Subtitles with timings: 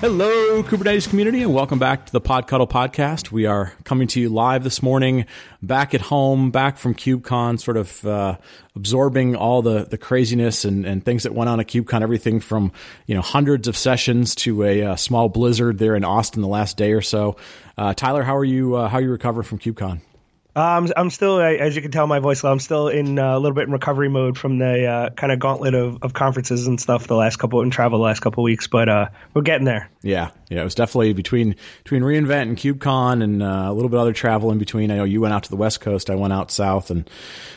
[0.00, 3.30] Hello, Kubernetes community, and welcome back to the PodCTL podcast.
[3.30, 5.26] We are coming to you live this morning,
[5.60, 8.38] back at home, back from KubeCon, sort of uh,
[8.74, 12.00] absorbing all the, the craziness and, and things that went on at KubeCon.
[12.00, 12.72] Everything from
[13.04, 16.78] you know hundreds of sessions to a, a small blizzard there in Austin the last
[16.78, 17.36] day or so.
[17.76, 18.76] Uh, Tyler, how are you?
[18.76, 20.00] Uh, how are you recovering from KubeCon?
[20.56, 22.42] Um, I'm still, as you can tell, my voice.
[22.44, 25.38] I'm still in uh, a little bit in recovery mode from the uh, kind of
[25.38, 28.66] gauntlet of, of conferences and stuff the last couple and travel the last couple weeks,
[28.66, 29.90] but uh, we're getting there.
[30.02, 31.54] Yeah, yeah, it was definitely between
[31.84, 34.90] between reInvent and KubeCon and uh, a little bit other travel in between.
[34.90, 37.08] I know you went out to the West Coast, I went out south, and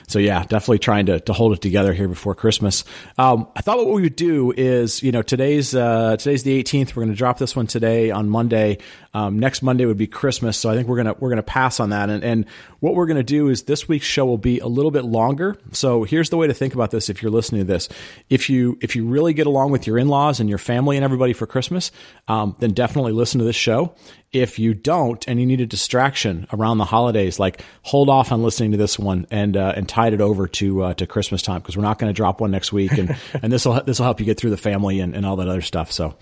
[0.08, 2.84] so yeah, definitely trying to, to hold it together here before Christmas.
[3.18, 6.96] Um, I thought what we would do is, you know, today's uh, today's the 18th.
[6.96, 8.78] We're going to drop this one today on Monday.
[9.16, 11.92] Um, next Monday would be Christmas, so I think we're gonna we're gonna pass on
[11.92, 12.10] that.
[12.10, 12.46] And, and
[12.80, 15.56] what we're gonna do is this week's show will be a little bit longer.
[15.72, 17.90] So here's the way to think about this: if you're listening to this,
[18.30, 21.04] if you if you really get along with your in laws and your family and
[21.04, 21.92] everybody for Christmas,
[22.28, 23.96] um, then definitely listen to this show.
[24.34, 28.44] If you don't and you need a distraction around the holidays, like hold off on
[28.44, 31.62] listening to this one and uh, and tide it over to uh, to Christmas time
[31.62, 34.04] because we're not going to drop one next week, and and this will this will
[34.04, 35.94] help you get through the family and, and all that other stuff.
[35.94, 36.18] So,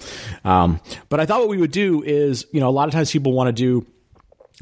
[0.45, 3.11] um, but I thought what we would do is you know a lot of times
[3.11, 3.87] people want to do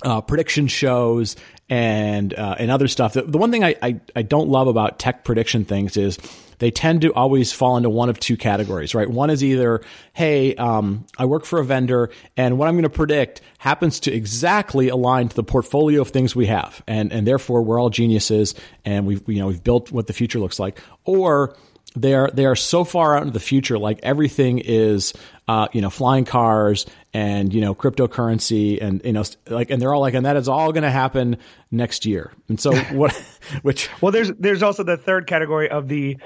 [0.04, 1.36] uh, prediction shows
[1.68, 3.12] and uh, and other stuff.
[3.12, 6.18] The, the one thing I, I, I don't love about tech prediction things is
[6.60, 9.10] they tend to always fall into one of two categories, right?
[9.10, 9.82] One is either,
[10.14, 14.14] hey, um, I work for a vendor, and what I'm going to predict happens to
[14.14, 18.56] exactly align to the portfolio of things we have, and and therefore we're all geniuses,
[18.86, 21.56] and we've you know we've built what the future looks like, or
[21.96, 25.14] they are they are so far out into the future like everything is
[25.48, 29.94] uh, you know flying cars and you know cryptocurrency and you know like and they're
[29.94, 31.38] all like and that is all going to happen
[31.72, 33.14] next year and so what
[33.64, 36.18] which well there's there's also the third category of the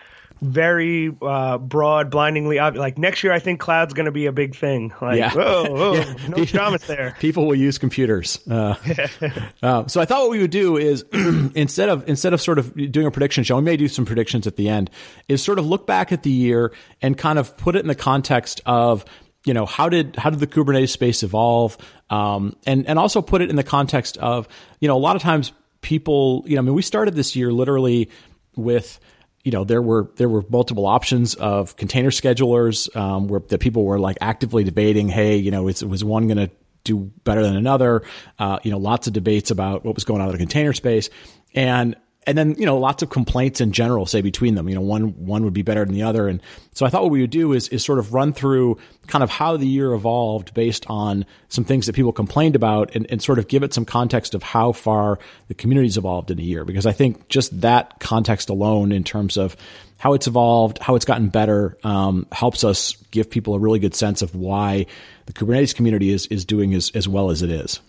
[0.44, 2.80] very uh, broad, blindingly obvious.
[2.80, 4.94] Like next year, I think cloud's going to be a big thing.
[5.02, 5.32] Like, yeah.
[5.32, 6.16] whoa, whoa yeah.
[6.28, 7.16] no dramas there.
[7.20, 8.40] People will use computers.
[8.48, 8.76] Uh,
[9.64, 11.04] uh, so I thought what we would do is
[11.56, 14.46] instead of instead of sort of doing a prediction show, we may do some predictions
[14.46, 14.90] at the end.
[15.28, 17.96] Is sort of look back at the year and kind of put it in the
[17.96, 19.06] context of
[19.46, 21.78] you know how did how did the Kubernetes space evolve,
[22.10, 24.48] um, and and also put it in the context of
[24.80, 25.52] you know a lot of times
[25.82, 28.10] people you know I mean we started this year literally
[28.56, 29.00] with
[29.44, 33.84] you know there were there were multiple options of container schedulers um, where that people
[33.84, 35.10] were like actively debating.
[35.10, 36.52] Hey, you know, it was one going to
[36.84, 38.04] do better than another?
[38.40, 41.10] Uh, you know, lots of debates about what was going on in the container space,
[41.54, 41.96] and
[42.26, 44.68] and then you know lots of complaints in general say between them.
[44.70, 46.28] You know one one would be better than the other.
[46.28, 46.42] And
[46.74, 49.30] so i thought what we would do is is sort of run through kind of
[49.30, 53.40] how the year evolved based on some things that people complained about and, and sort
[53.40, 56.66] of give it some context of how far the community's evolved in a year.
[56.66, 59.56] Because i think just that context alone in terms of
[59.98, 63.96] how it's evolved how it's gotten better um, helps us give people a really good
[63.96, 64.86] sense of why
[65.28, 67.80] the kubernetes community is is doing as, as well as it is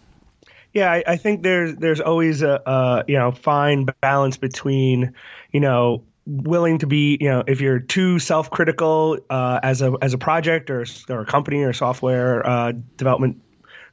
[0.75, 5.15] yeah, I, I think there's there's always a, a you know fine balance between
[5.53, 10.13] you know willing to be you know if you're too self-critical uh, as a as
[10.13, 13.41] a project or or a company or software uh, development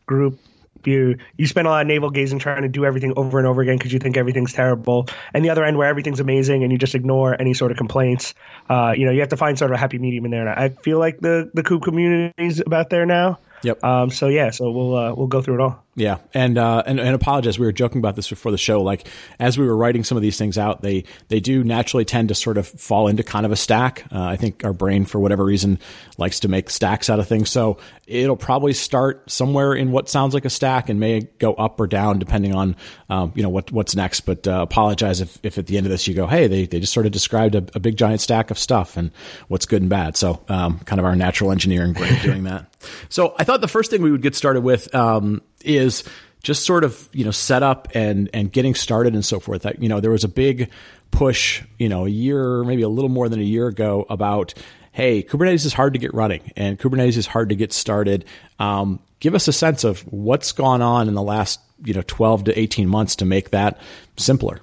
[0.08, 0.40] group
[0.84, 3.62] you you spend a lot of navel gazing trying to do everything over and over
[3.62, 6.78] again because you think everything's terrible and the other end where everything's amazing and you
[6.80, 8.34] just ignore any sort of complaints
[8.72, 10.60] uh, you know you have to find sort of a happy medium in there and
[10.60, 13.84] i feel like the the kube community is about there now Yep.
[13.84, 15.81] Um, so yeah, so we'll uh, we'll go through it all.
[15.94, 17.60] Yeah, and, uh, and and apologize.
[17.60, 18.82] We were joking about this before the show.
[18.82, 19.10] Like
[19.40, 22.36] as we were writing some of these things out, they they do naturally tend to
[22.36, 24.06] sort of fall into kind of a stack.
[24.10, 25.80] Uh, I think our brain, for whatever reason,
[26.18, 27.50] likes to make stacks out of things.
[27.50, 31.78] So it'll probably start somewhere in what sounds like a stack and may go up
[31.78, 32.78] or down depending on
[33.10, 34.22] um, you know what what's next.
[34.22, 36.80] But uh, apologize if, if at the end of this you go, hey, they they
[36.80, 39.12] just sort of described a, a big giant stack of stuff and
[39.50, 40.16] what's good and bad.
[40.16, 42.68] So um, kind of our natural engineering brain doing that.
[43.10, 46.04] So I thought the first thing we would get started with um, is
[46.44, 49.64] just sort of you know set up and and getting started and so forth.
[49.64, 50.70] That you know there was a big
[51.12, 54.54] push you know a year maybe a little more than a year ago about
[54.94, 58.26] hey Kubernetes is hard to get running and Kubernetes is hard to get started.
[58.60, 62.46] Um, give us a sense of what's gone on in the last you know 12
[62.46, 63.80] to 18 months to make that
[64.18, 64.62] simpler.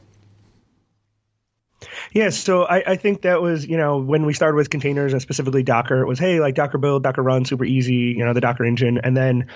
[2.12, 5.20] Yeah, so I, I, think that was, you know, when we started with containers and
[5.22, 8.40] specifically Docker, it was, hey, like Docker build, Docker run, super easy, you know, the
[8.40, 8.98] Docker engine.
[8.98, 9.46] And then,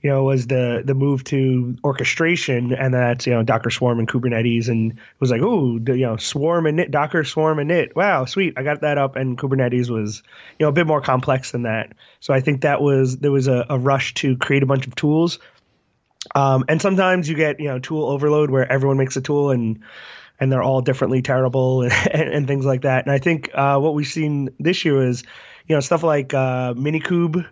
[0.00, 4.06] you know, was the the move to orchestration, and that's you know Docker Swarm and
[4.06, 7.96] Kubernetes, and it was like, oh, you know, Swarm init, Docker Swarm init.
[7.96, 9.16] Wow, sweet, I got that up.
[9.16, 10.22] And Kubernetes was,
[10.58, 11.94] you know, a bit more complex than that.
[12.20, 14.94] So I think that was there was a, a rush to create a bunch of
[14.94, 15.40] tools,
[16.34, 19.80] um, and sometimes you get you know tool overload where everyone makes a tool and
[20.38, 23.04] and they're all differently terrible and, and, and things like that.
[23.04, 25.24] And I think uh, what we've seen this year is,
[25.66, 27.44] you know, stuff like uh, Minikube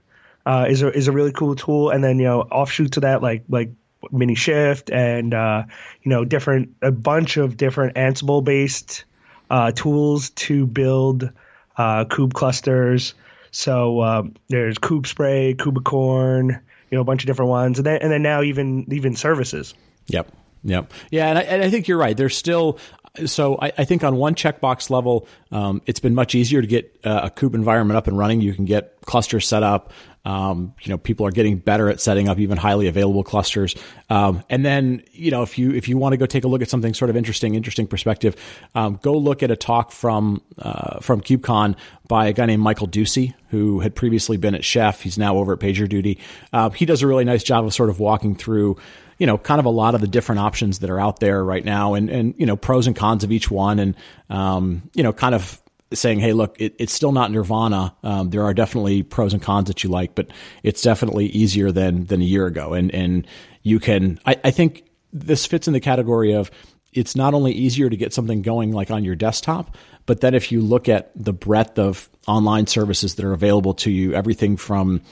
[0.47, 3.21] uh, is a is a really cool tool, and then you know offshoot to that
[3.21, 3.71] like like
[4.13, 5.65] Minishift and uh,
[6.03, 9.05] you know different a bunch of different Ansible based
[9.51, 11.31] uh, tools to build
[11.77, 13.15] uh, kube clusters.
[13.51, 16.61] So um, there's kubespray, kubicorn,
[16.91, 19.75] you know a bunch of different ones, and then and then now even even services.
[20.07, 20.31] Yep.
[20.63, 20.93] Yep.
[21.11, 22.17] Yeah, and I, and I think you're right.
[22.17, 22.79] There's still
[23.25, 27.01] so I, I, think on one checkbox level, um, it's been much easier to get
[27.05, 28.41] uh, a kube environment up and running.
[28.41, 29.93] You can get clusters set up.
[30.27, 33.77] Um, you know, people are getting better at setting up even highly available clusters.
[34.11, 36.63] Um, and then, you know, if you if you want to go take a look
[36.63, 38.35] at something sort of interesting, interesting perspective,
[38.75, 41.77] um, go look at a talk from uh, from KubeCon
[42.09, 45.01] by a guy named Michael Ducy, who had previously been at Chef.
[45.01, 46.19] He's now over at PagerDuty.
[46.53, 48.79] Uh, he does a really nice job of sort of walking through
[49.19, 51.65] you know, kind of a lot of the different options that are out there right
[51.65, 53.95] now and, and, you know, pros and cons of each one and,
[54.29, 55.59] um, you know, kind of
[55.93, 57.95] saying, hey, look, it, it's still not Nirvana.
[58.03, 60.29] Um, there are definitely pros and cons that you like, but
[60.63, 62.75] it's definitely easier than than a year ago.
[62.75, 63.27] And and
[63.63, 66.51] you can, I, I think this fits in the category of
[66.93, 70.51] it's not only easier to get something going like on your desktop, but then if
[70.51, 75.03] you look at the breadth of online services that are available to you, everything from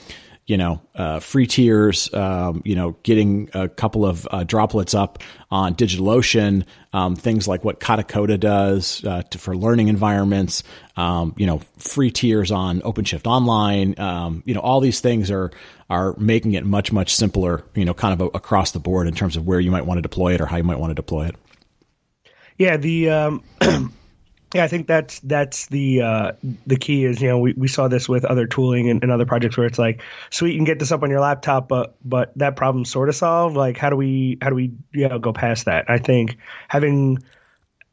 [0.47, 5.23] you know, uh, free tiers, um, you know, getting a couple of uh, droplets up
[5.49, 10.61] on DigitalOcean, um, things like what Katacoda does uh, to, for learning environments,
[10.97, 15.51] um, you know, free tiers on OpenShift Online, um, you know, all these things are
[15.89, 19.37] are making it much much simpler, you know, kind of across the board in terms
[19.37, 21.25] of where you might want to deploy it or how you might want to deploy
[21.25, 21.35] it.
[22.57, 23.43] Yeah, the um,
[24.55, 26.31] Yeah, I think that's that's the uh,
[26.65, 29.25] the key is you know we, we saw this with other tooling and, and, other
[29.25, 32.31] projects where it's like sweet you can get this up on your laptop but but
[32.37, 33.57] that problem sort of solved.
[33.57, 35.83] Like how do we how do we you know go past that?
[35.89, 36.37] I think
[36.69, 37.21] having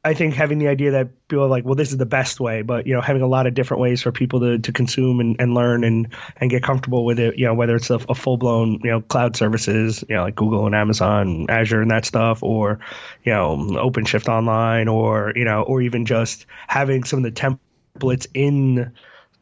[0.04, 2.62] I think having the idea that people are like, well, this is the best way,
[2.62, 5.36] but you know, having a lot of different ways for people to, to consume and,
[5.38, 6.08] and learn and,
[6.38, 9.00] and get comfortable with it, you know, whether it's a, a full blown, you know,
[9.00, 12.80] cloud services, you know, like Google and Amazon, and Azure and that stuff, or,
[13.22, 17.56] you know, OpenShift Online, or, you know, or even just having some of the
[18.00, 18.92] templates in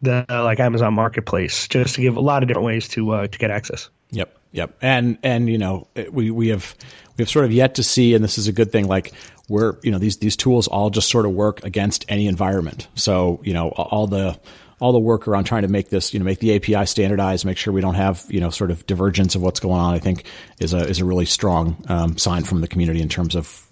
[0.02, 3.38] the like Amazon marketplace, just to give a lot of different ways to, uh, to
[3.38, 3.88] get access.
[4.10, 4.36] Yep.
[4.52, 4.76] Yep.
[4.82, 6.74] And, and, you know, we, we have,
[7.16, 9.12] we have sort of yet to see, and this is a good thing, like
[9.50, 12.87] where, you know, these, these tools all just sort of work against any environment.
[12.94, 14.38] So, you know, all the,
[14.79, 17.56] all the work around trying to make this, you know, make the API standardized, make
[17.56, 20.25] sure we don't have, you know, sort of divergence of what's going on, I think
[20.61, 23.67] is a, is a really strong um, sign from the community in terms of,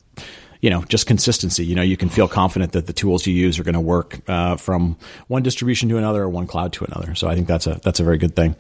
[0.60, 1.64] you know, just consistency.
[1.64, 4.18] You know, you can feel confident that the tools you use are going to work
[4.26, 4.96] uh, from
[5.28, 7.14] one distribution to another or one cloud to another.
[7.14, 8.56] So I think that's a, that's a very good thing.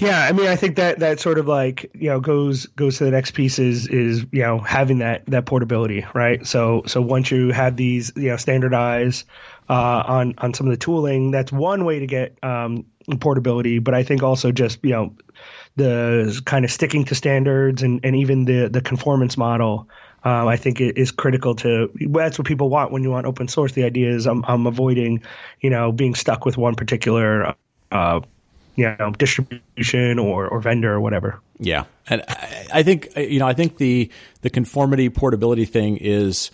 [0.00, 3.04] Yeah, I mean, I think that that sort of like you know goes goes to
[3.04, 6.46] the next piece is is you know having that that portability, right?
[6.46, 9.26] So so once you have these you know standardized
[9.68, 12.86] uh, on on some of the tooling, that's one way to get um,
[13.20, 13.78] portability.
[13.78, 15.14] But I think also just you know
[15.76, 19.86] the kind of sticking to standards and and even the the conformance model.
[20.24, 23.48] Um, I think it is critical to that's what people want when you want open
[23.48, 23.72] source.
[23.72, 25.22] The idea is I'm, I'm avoiding,
[25.60, 27.54] you know, being stuck with one particular
[27.90, 28.20] uh,
[28.76, 31.40] you know distribution or, or vendor or whatever.
[31.58, 32.22] Yeah, and
[32.72, 34.10] I, think you know I think the
[34.42, 36.50] the conformity portability thing is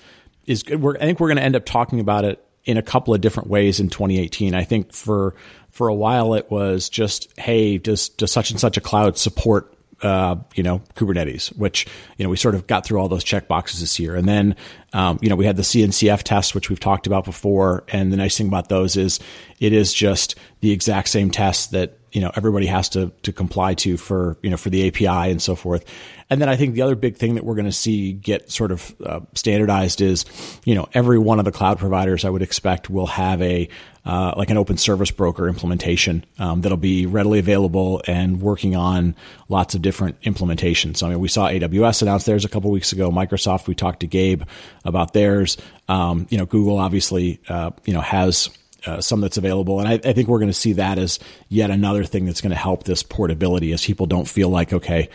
[0.46, 3.20] is I think we're going to end up talking about it in a couple of
[3.20, 4.54] different ways in 2018.
[4.54, 5.34] I think for
[5.70, 9.76] for a while it was just hey does does such and such a cloud support
[10.02, 11.86] uh, you know, Kubernetes, which,
[12.16, 14.14] you know, we sort of got through all those check boxes this year.
[14.14, 14.56] And then,
[14.92, 17.84] um, you know, we had the CNCF test, which we've talked about before.
[17.88, 19.20] And the nice thing about those is
[19.58, 23.74] it is just the exact same test that, you know, everybody has to, to comply
[23.74, 25.84] to for, you know, for the API and so forth.
[26.30, 28.72] And then I think the other big thing that we're going to see get sort
[28.72, 30.24] of uh, standardized is,
[30.64, 33.68] you know, every one of the cloud providers I would expect will have a
[34.06, 39.14] uh, like an open service broker implementation um, that'll be readily available and working on
[39.50, 40.96] lots of different implementations.
[40.96, 43.10] So, I mean, we saw AWS announce theirs a couple weeks ago.
[43.10, 44.44] Microsoft, we talked to Gabe
[44.86, 45.58] about theirs.
[45.86, 48.48] Um, you know, Google obviously, uh, you know, has
[48.86, 49.80] uh, some that's available.
[49.80, 52.50] And I, I think we're going to see that as yet another thing that's going
[52.50, 55.08] to help this portability as people don't feel like, okay,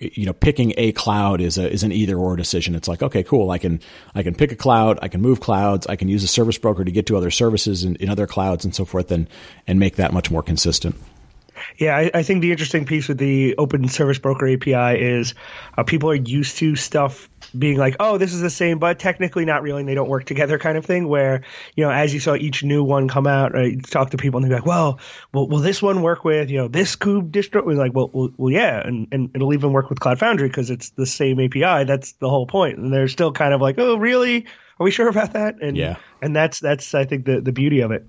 [0.00, 2.74] you know, picking a cloud is a, is an either or decision.
[2.74, 3.50] It's like, okay, cool.
[3.50, 3.80] I can,
[4.14, 4.98] I can pick a cloud.
[5.02, 5.86] I can move clouds.
[5.86, 8.64] I can use a service broker to get to other services in, in other clouds
[8.64, 9.28] and so forth and,
[9.66, 10.96] and make that much more consistent.
[11.78, 15.34] Yeah, I, I, think the interesting piece with the Open Service Broker API is
[15.76, 19.44] uh, people are used to stuff being like, oh, this is the same, but technically
[19.44, 21.08] not really, and they don't work together kind of thing.
[21.08, 21.42] Where,
[21.74, 24.50] you know, as you saw each new one come out, right, talk to people and
[24.50, 25.00] they're like, well,
[25.32, 27.64] well, will this one work with, you know, this kube distro?
[27.64, 30.70] We're like, well, well, well yeah, and, and it'll even work with Cloud Foundry because
[30.70, 31.84] it's the same API.
[31.84, 32.78] That's the whole point.
[32.78, 34.46] And they're still kind of like, oh, really?
[34.80, 35.56] Are we sure about that?
[35.60, 38.06] And yeah, and that's that's I think the the beauty of it.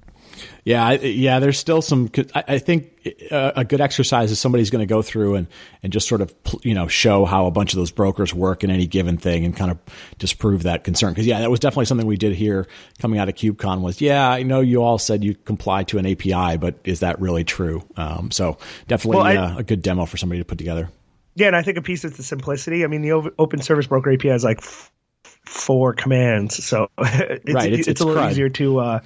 [0.63, 1.39] Yeah, yeah.
[1.39, 2.09] There's still some.
[2.33, 2.91] I think
[3.31, 5.47] uh, a good exercise is somebody's going to go through and
[5.81, 6.33] and just sort of
[6.63, 9.55] you know show how a bunch of those brokers work in any given thing and
[9.55, 9.79] kind of
[10.19, 11.11] disprove that concern.
[11.11, 12.67] Because yeah, that was definitely something we did here
[12.99, 13.81] coming out of KubeCon.
[13.81, 17.19] Was yeah, I know you all said you comply to an API, but is that
[17.19, 17.83] really true?
[17.97, 18.57] Um, so
[18.87, 20.89] definitely well, I, uh, a good demo for somebody to put together.
[21.35, 22.83] Yeah, and I think a piece is the simplicity.
[22.83, 24.91] I mean, the Open Service Broker API is like f-
[25.45, 28.31] four commands, so it's, right, it's, it's, it's a little crud.
[28.31, 28.99] easier to uh,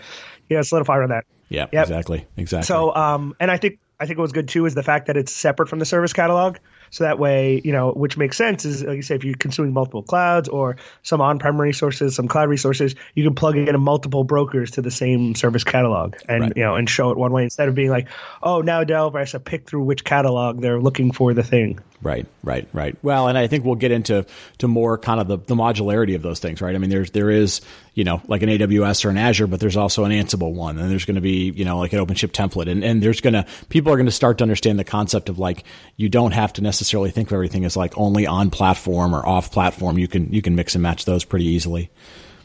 [0.50, 1.26] yeah solidify on that.
[1.50, 1.84] Yeah, yep.
[1.84, 2.66] exactly, exactly.
[2.66, 5.18] So, um, and I think I think what was good too is the fact that
[5.18, 6.58] it's separate from the service catalog.
[6.92, 9.74] So that way, you know, which makes sense is like you say, if you're consuming
[9.74, 14.72] multiple clouds or some on-prem resources, some cloud resources, you can plug in multiple brokers
[14.72, 16.54] to the same service catalog and right.
[16.56, 18.08] you know and show it one way instead of being like,
[18.44, 21.80] oh, now developer has to pick through which catalog they're looking for the thing.
[22.02, 22.98] Right, right, right.
[23.02, 24.26] Well, and I think we'll get into
[24.60, 26.76] to more kind of the, the modularity of those things, right?
[26.76, 27.62] I mean, there's there is
[27.94, 30.92] you know like an AWS or an Azure, but there's also an Ansible one, and
[30.92, 33.46] there's going to be you know like an OpenShift template, and and there's going to
[33.70, 35.64] people are going to start to understand the concept of like
[35.96, 39.52] you don't have to necessarily think of everything as like only on platform or off
[39.52, 39.98] platform.
[39.98, 41.90] You can you can mix and match those pretty easily.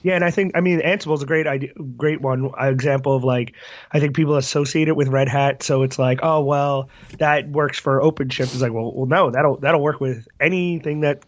[0.03, 3.25] Yeah, and I think I mean Ansible is a great idea, great one example of
[3.25, 3.55] like
[3.93, 6.89] I think people associate it with Red Hat, so it's like oh well
[7.19, 8.53] that works for OpenShift.
[8.53, 11.23] It's like well well no that'll that'll work with anything that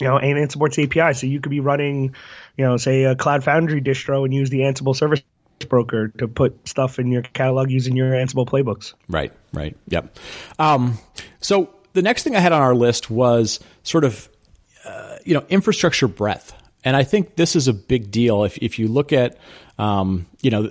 [0.00, 1.14] you know and supports API.
[1.14, 2.14] So you could be running
[2.56, 5.22] you know say a Cloud Foundry distro and use the Ansible service
[5.68, 8.94] broker to put stuff in your catalog using your Ansible playbooks.
[9.08, 10.16] Right, right, yep.
[10.58, 10.98] Um,
[11.40, 14.28] so the next thing I had on our list was sort of
[14.84, 16.54] uh, you know infrastructure breadth
[16.84, 18.44] and I think this is a big deal.
[18.44, 19.36] If if you look at,
[19.78, 20.70] um, you know,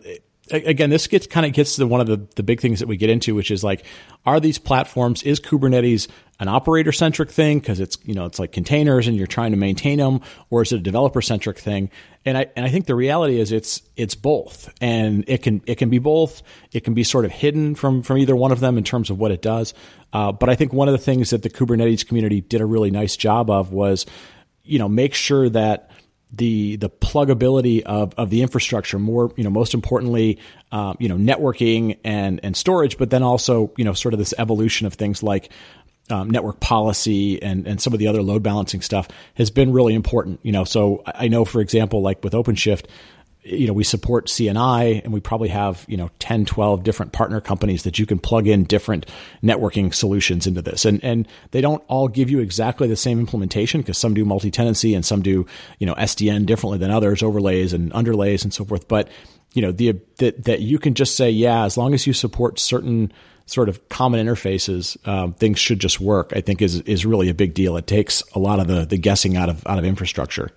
[0.52, 2.98] again, this gets kind of gets to one of the, the big things that we
[2.98, 3.86] get into, which is like,
[4.26, 6.08] are these platforms, is Kubernetes
[6.40, 7.62] an operator centric thing?
[7.62, 10.72] Cause it's, you know, it's like containers and you're trying to maintain them, or is
[10.72, 11.92] it a developer centric thing?
[12.26, 15.76] And I, and I think the reality is it's, it's both and it can, it
[15.76, 16.42] can be both.
[16.72, 19.20] It can be sort of hidden from, from either one of them in terms of
[19.20, 19.74] what it does.
[20.14, 22.90] Uh, but I think one of the things that the Kubernetes community did a really
[22.90, 24.06] nice job of was,
[24.64, 25.92] you know, make sure that,
[26.32, 30.38] the the pluggability of, of the infrastructure more you know most importantly
[30.72, 34.34] um, you know networking and and storage but then also you know sort of this
[34.38, 35.50] evolution of things like
[36.10, 39.94] um, network policy and and some of the other load balancing stuff has been really
[39.94, 40.64] important you know.
[40.64, 42.86] So I know for example like with OpenShift
[43.52, 47.42] you know, we support CNI and we probably have, you know, 10, 12 different partner
[47.42, 49.06] companies that you can plug in different
[49.44, 50.86] networking solutions into this.
[50.86, 54.94] And, and they don't all give you exactly the same implementation because some do multi-tenancy
[54.94, 55.46] and some do,
[55.80, 58.88] you know, SDN differently than others, overlays and underlays and so forth.
[58.88, 59.10] But,
[59.54, 62.60] you know, the, that, that you can just say, yeah, as long as you support
[62.60, 63.12] certain
[63.48, 67.34] sort of common interfaces, um, things should just work, I think is, is really a
[67.34, 67.78] big deal.
[67.78, 70.52] It takes a lot of the, the guessing out of, out of infrastructure.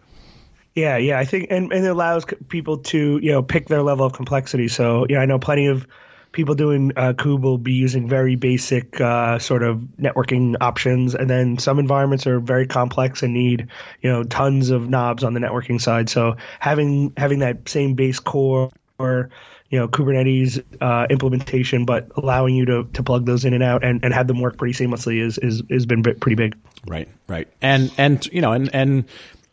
[0.74, 4.06] Yeah, yeah, I think, and, and it allows people to you know pick their level
[4.06, 4.68] of complexity.
[4.68, 5.86] So yeah, I know plenty of
[6.32, 11.28] people doing uh, Kube will be using very basic uh, sort of networking options, and
[11.28, 13.68] then some environments are very complex and need
[14.00, 16.08] you know tons of knobs on the networking side.
[16.08, 19.28] So having having that same base core or
[19.68, 23.84] you know Kubernetes uh, implementation, but allowing you to, to plug those in and out
[23.84, 26.56] and, and have them work pretty seamlessly is is has been pretty big.
[26.86, 29.04] Right, right, and and you know and and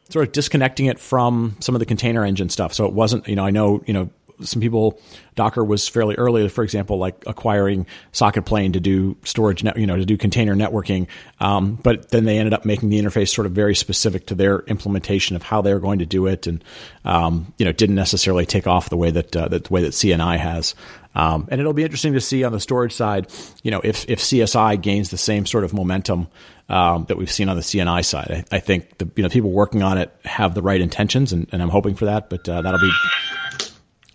[0.09, 2.73] sort of disconnecting it from some of the container engine stuff.
[2.73, 4.09] So it wasn't, you know, I know, you know,
[4.41, 4.99] some people
[5.35, 9.97] Docker was fairly early, for example, like acquiring SocketPlane to do storage, net, you know,
[9.97, 11.07] to do container networking.
[11.39, 14.59] Um, but then they ended up making the interface sort of very specific to their
[14.61, 16.63] implementation of how they're going to do it, and
[17.05, 19.91] um, you know, didn't necessarily take off the way that, uh, that the way that
[19.91, 20.75] CNI has.
[21.15, 23.27] Um, and it'll be interesting to see on the storage side,
[23.63, 26.27] you know, if if CSI gains the same sort of momentum
[26.69, 28.45] um, that we've seen on the CNI side.
[28.51, 31.47] I, I, think the you know people working on it have the right intentions, and,
[31.51, 32.29] and I'm hoping for that.
[32.29, 32.91] But uh, that'll be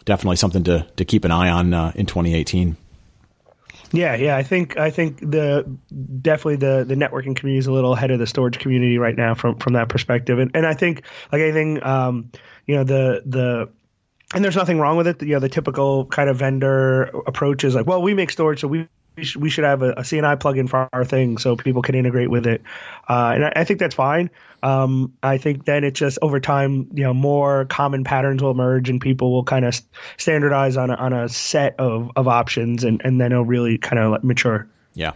[0.05, 2.77] definitely something to to keep an eye on uh, in 2018.
[3.93, 5.79] Yeah, yeah, I think I think the
[6.21, 9.35] definitely the the networking community is a little ahead of the storage community right now
[9.35, 12.31] from from that perspective, and and I think like anything, um,
[12.67, 13.69] you know, the the
[14.35, 15.23] and there's nothing wrong with it.
[15.23, 18.69] You know, the typical kind of vendor approach is like, well, we make storage, so
[18.69, 18.89] we we
[19.23, 22.31] should, we should have a, a CNI plugin for our thing so people can integrate
[22.31, 22.63] with it.
[23.09, 24.31] Uh, and I, I, think that's fine.
[24.63, 28.91] Um, I think then it just over time, you know, more common patterns will emerge
[28.91, 29.81] and people will kind of
[30.17, 33.99] standardize on a, on a set of, of options and, and then it'll really kind
[33.99, 34.67] of mature.
[34.95, 35.13] Yeah.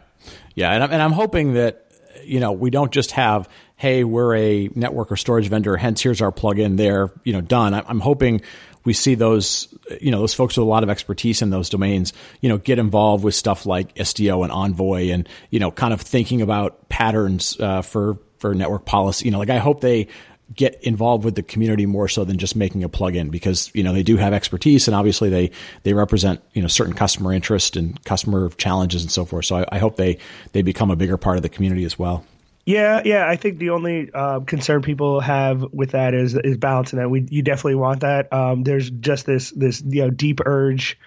[0.54, 0.72] Yeah.
[0.72, 1.87] And I'm, and I'm hoping that,
[2.24, 6.20] you know, we don't just have, hey, we're a network or storage vendor, hence here's
[6.20, 7.74] our plugin there, you know, done.
[7.74, 8.42] I'm hoping
[8.84, 9.68] we see those,
[10.00, 12.78] you know, those folks with a lot of expertise in those domains, you know, get
[12.78, 17.58] involved with stuff like Istio and Envoy and, you know, kind of thinking about patterns
[17.60, 19.26] uh, for, for network policy.
[19.26, 20.08] You know, like I hope they
[20.54, 23.92] get involved with the community more so than just making a plugin because you know
[23.92, 25.50] they do have expertise and obviously they
[25.82, 29.44] they represent you know certain customer interest and customer challenges and so forth.
[29.44, 30.18] So I, I hope they
[30.52, 32.24] they become a bigger part of the community as well.
[32.68, 33.26] Yeah, yeah.
[33.26, 37.08] I think the only uh, concern people have with that is is balancing that.
[37.08, 38.30] We you definitely want that.
[38.30, 40.98] Um, there's just this this you know deep urge.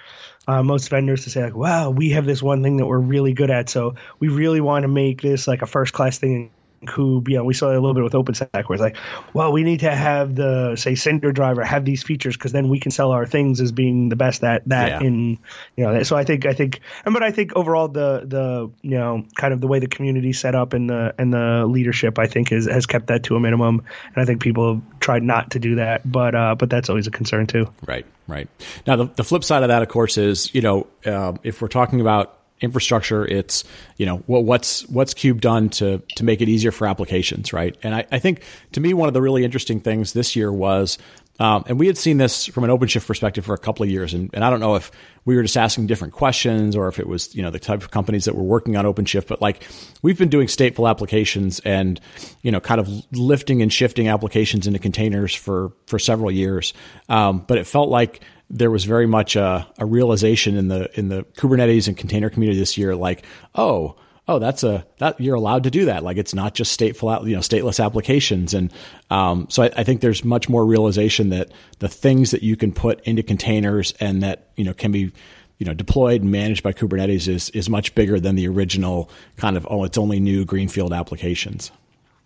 [0.47, 3.33] Uh, most vendors to say like, "Wow, we have this one thing that we're really
[3.33, 6.49] good at, so we really want to make this like a first class thing
[6.89, 8.97] who you know we saw a little bit with OpenStack where it's like,
[9.33, 12.79] well, we need to have the say Cinder driver have these features because then we
[12.79, 15.07] can sell our things as being the best at that yeah.
[15.07, 15.37] in
[15.77, 16.01] you know.
[16.03, 19.53] So I think I think and but I think overall the the you know kind
[19.53, 22.67] of the way the community set up and the and the leadership I think is
[22.67, 25.75] has kept that to a minimum, and I think people have tried not to do
[25.75, 27.67] that, but uh, but that's always a concern too.
[27.85, 28.49] Right, right.
[28.87, 31.67] Now the the flip side of that, of course, is you know uh, if we're
[31.67, 33.25] talking about infrastructure.
[33.25, 33.63] It's
[33.97, 37.75] you know what, what's what's Cube done to to make it easier for applications, right?
[37.83, 40.97] And I, I think to me one of the really interesting things this year was.
[41.41, 44.13] Um, and we had seen this from an OpenShift perspective for a couple of years,
[44.13, 44.91] and, and I don't know if
[45.25, 47.89] we were just asking different questions or if it was you know the type of
[47.89, 49.63] companies that were working on OpenShift, but like
[50.03, 51.99] we've been doing stateful applications and
[52.43, 56.75] you know kind of lifting and shifting applications into containers for for several years,
[57.09, 58.21] um, but it felt like
[58.51, 62.59] there was very much a, a, realization in the in the Kubernetes and container community
[62.59, 63.95] this year, like, oh,
[64.31, 66.03] oh, that's a that you're allowed to do that.
[66.03, 68.71] Like, it's not just stateful, you know, stateless applications, and
[69.09, 72.71] um, so I, I, think there's much more realization that the things that you can
[72.71, 75.11] put into containers and that you know can be
[75.57, 79.57] you know deployed and managed by Kubernetes is is much bigger than the original kind
[79.57, 81.71] of oh, it's only new greenfield applications.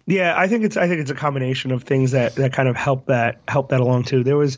[0.07, 2.75] Yeah, I think it's I think it's a combination of things that that kind of
[2.75, 4.23] help that help that along too.
[4.23, 4.57] There was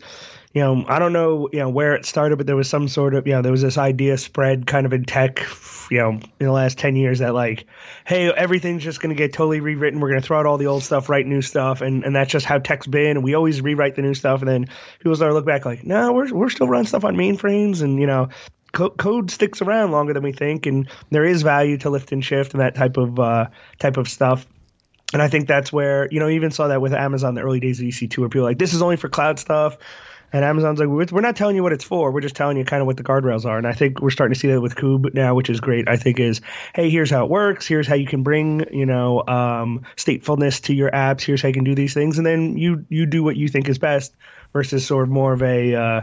[0.57, 3.13] you know, I don't know, you know, where it started, but there was some sort
[3.13, 5.45] of, you know, there was this idea spread kind of in tech,
[5.91, 7.67] you know, in the last 10 years that like,
[8.07, 9.99] hey, everything's just going to get totally rewritten.
[9.99, 11.81] We're going to throw out all the old stuff, write new stuff.
[11.81, 13.17] And, and that's just how tech's been.
[13.17, 14.41] And we always rewrite the new stuff.
[14.41, 14.67] And then
[14.97, 17.83] people start to look back like, no, we're, we're still running stuff on mainframes.
[17.83, 18.29] And, you know,
[18.71, 20.65] co- code sticks around longer than we think.
[20.65, 23.45] And there is value to lift and shift and that type of, uh,
[23.77, 24.47] type of stuff.
[25.13, 27.59] And I think that's where, you know, you even saw that with Amazon, the early
[27.59, 29.77] days of EC2, where people like, this is only for cloud stuff
[30.33, 32.11] and Amazon's like, we're not telling you what it's for.
[32.11, 33.57] We're just telling you kind of what the guardrails are.
[33.57, 35.87] And I think we're starting to see that with Kube now, which is great.
[35.87, 36.41] I think is,
[36.75, 37.65] hey, here's how it works.
[37.65, 41.21] Here's how you can bring, you know, um, statefulness to your apps.
[41.21, 43.69] Here's how you can do these things, and then you you do what you think
[43.69, 44.13] is best
[44.53, 46.01] versus sort of more of a uh,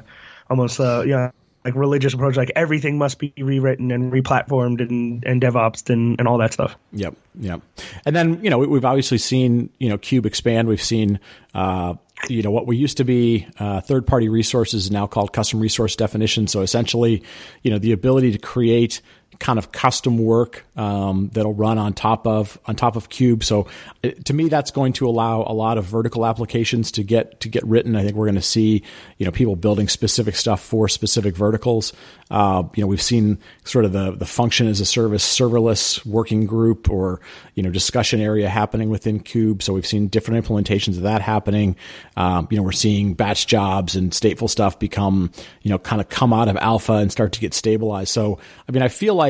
[0.49, 1.31] almost uh, you know
[1.65, 6.29] like religious approach, like everything must be rewritten and replatformed and, and DevOps and, and
[6.29, 6.77] all that stuff.
[6.93, 7.17] Yep.
[7.41, 7.63] Yep.
[8.05, 10.69] And then, you know, we, have obviously seen, you know, Kube expand.
[10.69, 11.21] We've seen,
[11.55, 11.95] uh,
[12.31, 15.97] you know, what we used to be uh, third party resources now called custom resource
[15.97, 16.47] definition.
[16.47, 17.23] So essentially,
[17.63, 19.01] you know, the ability to create
[19.38, 23.42] kind of custom work um, that'll run on top of on top of Kube.
[23.42, 23.66] So
[24.03, 27.49] uh, to me, that's going to allow a lot of vertical applications to get to
[27.49, 27.97] get written.
[27.97, 28.83] I think we're going to see
[29.18, 31.92] you know people building specific stuff for specific verticals.
[32.31, 36.47] Uh, you know, we've seen sort of the the function as a service serverless working
[36.47, 37.20] group or
[37.55, 39.62] you know discussion area happening within Cube.
[39.62, 41.77] So we've seen different implementations of that happening.
[42.16, 45.31] Um, you know, we're seeing batch jobs and stateful stuff become
[45.62, 48.11] you know kind of come out of alpha and start to get stabilized.
[48.11, 49.24] So I mean, I feel like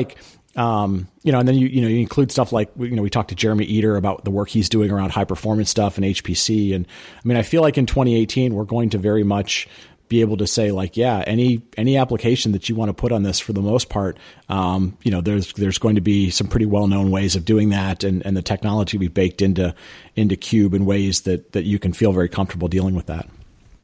[0.57, 3.11] um, you know, and then you you know you include stuff like you know we
[3.11, 6.75] talked to Jeremy Eder about the work he's doing around high performance stuff and HPC,
[6.75, 9.69] and I mean I feel like in 2018 we're going to very much
[10.09, 13.23] be able to say like yeah any any application that you want to put on
[13.23, 16.67] this for the most part um, you know there's there's going to be some pretty
[16.67, 19.75] well known ways of doing that and and the technology we baked into
[20.15, 23.29] into cube in ways that that you can feel very comfortable dealing with that.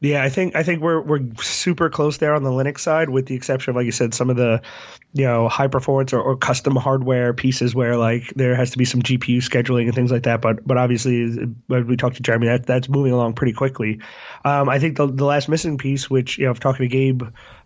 [0.03, 3.27] Yeah, I think I think we're we're super close there on the Linux side, with
[3.27, 4.59] the exception of like you said, some of the
[5.13, 8.85] you know high performance or, or custom hardware pieces where like there has to be
[8.85, 10.41] some GPU scheduling and things like that.
[10.41, 13.99] But but obviously, we talked to Jeremy, that that's moving along pretty quickly.
[14.43, 17.21] Um, I think the the last missing piece, which you know, talking to Gabe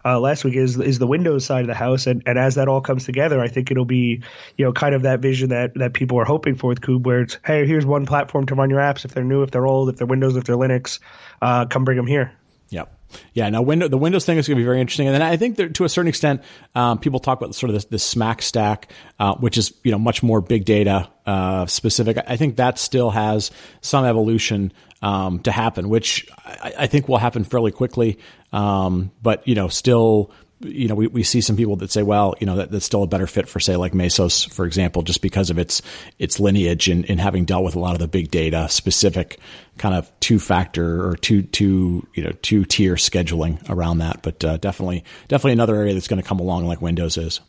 [0.06, 2.68] uh, last week, is is the Windows side of the house, and and as that
[2.68, 4.22] all comes together, I think it'll be
[4.58, 7.22] you know kind of that vision that that people are hoping for with Kube, where
[7.22, 9.90] it's hey, here's one platform to run your apps if they're new, if they're old,
[9.90, 11.00] if they're Windows, if they're Linux
[11.42, 12.32] uh, come bring them here.
[13.34, 13.50] Yeah.
[13.50, 15.58] Now, window, the Windows thing is going to be very interesting, and then I think
[15.58, 16.42] that to a certain extent,
[16.74, 20.00] um, people talk about sort of this, this SMACK stack, uh, which is you know
[20.00, 22.18] much more big data uh, specific.
[22.28, 23.52] I think that still has
[23.82, 28.18] some evolution um, to happen, which I, I, think will happen fairly quickly.
[28.54, 32.34] Um, but you know, still you know, we, we see some people that say, well,
[32.40, 35.22] you know, that, that's still a better fit for say like Mesos, for example, just
[35.22, 35.82] because of its
[36.18, 39.40] its lineage and, and having dealt with a lot of the big data specific
[39.78, 44.22] kind of two factor or two two you know two tier scheduling around that.
[44.22, 47.42] But uh, definitely definitely another area that's going to come along like Windows is.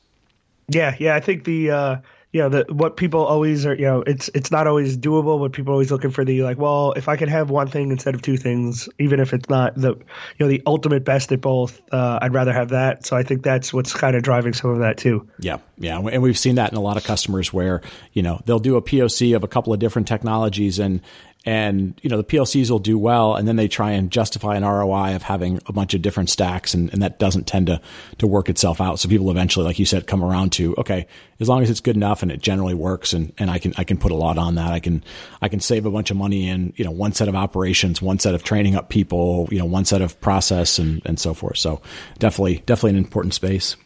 [0.68, 1.96] Yeah, yeah, I think the uh,
[2.36, 5.54] you know, the what people always are, you know, it's it's not always doable, but
[5.54, 8.14] people are always looking for the like, well, if I could have one thing instead
[8.14, 10.04] of two things, even if it's not the, you
[10.40, 13.06] know, the ultimate best at both, uh, I'd rather have that.
[13.06, 15.26] So I think that's what's kind of driving some of that too.
[15.40, 17.80] Yeah, yeah, and we've seen that in a lot of customers where
[18.12, 21.00] you know they'll do a POC of a couple of different technologies and
[21.46, 24.64] and you know the PLCs will do well, and then they try and justify an
[24.64, 27.80] ROI of having a bunch of different stacks, and, and that doesn't tend to
[28.18, 28.98] to work itself out.
[28.98, 31.06] So people eventually, like you said, come around to okay,
[31.38, 33.84] as long as it's good enough and it generally works, and, and I can I
[33.84, 34.72] can put a lot on that.
[34.72, 35.04] I can
[35.40, 38.18] I can save a bunch of money in you know one set of operations, one
[38.18, 41.58] set of training up people, you know one set of process, and and so forth.
[41.58, 41.80] So
[42.18, 43.76] definitely definitely an important space.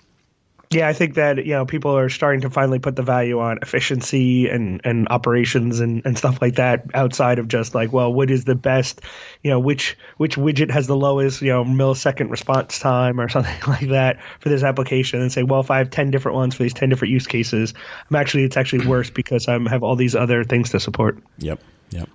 [0.72, 3.58] Yeah, I think that you know people are starting to finally put the value on
[3.60, 8.30] efficiency and and operations and and stuff like that outside of just like well what
[8.30, 9.00] is the best
[9.42, 13.60] you know which which widget has the lowest you know millisecond response time or something
[13.66, 16.62] like that for this application and say well if I have 10 different ones for
[16.62, 17.74] these 10 different use cases
[18.08, 21.18] I'm actually it's actually worse because I have all these other things to support.
[21.38, 21.60] Yep.
[21.90, 22.08] Yep.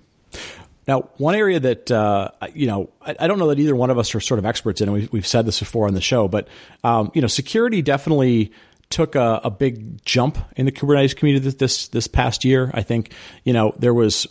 [0.86, 3.98] Now, one area that uh, you know, I, I, don't know that either one of
[3.98, 6.28] us are sort of experts in, and we've, we've said this before on the show,
[6.28, 6.48] but
[6.84, 8.52] um, you know, security definitely
[8.88, 12.70] took a, a, big jump in the Kubernetes community this, this past year.
[12.72, 13.12] I think
[13.44, 14.26] you know there was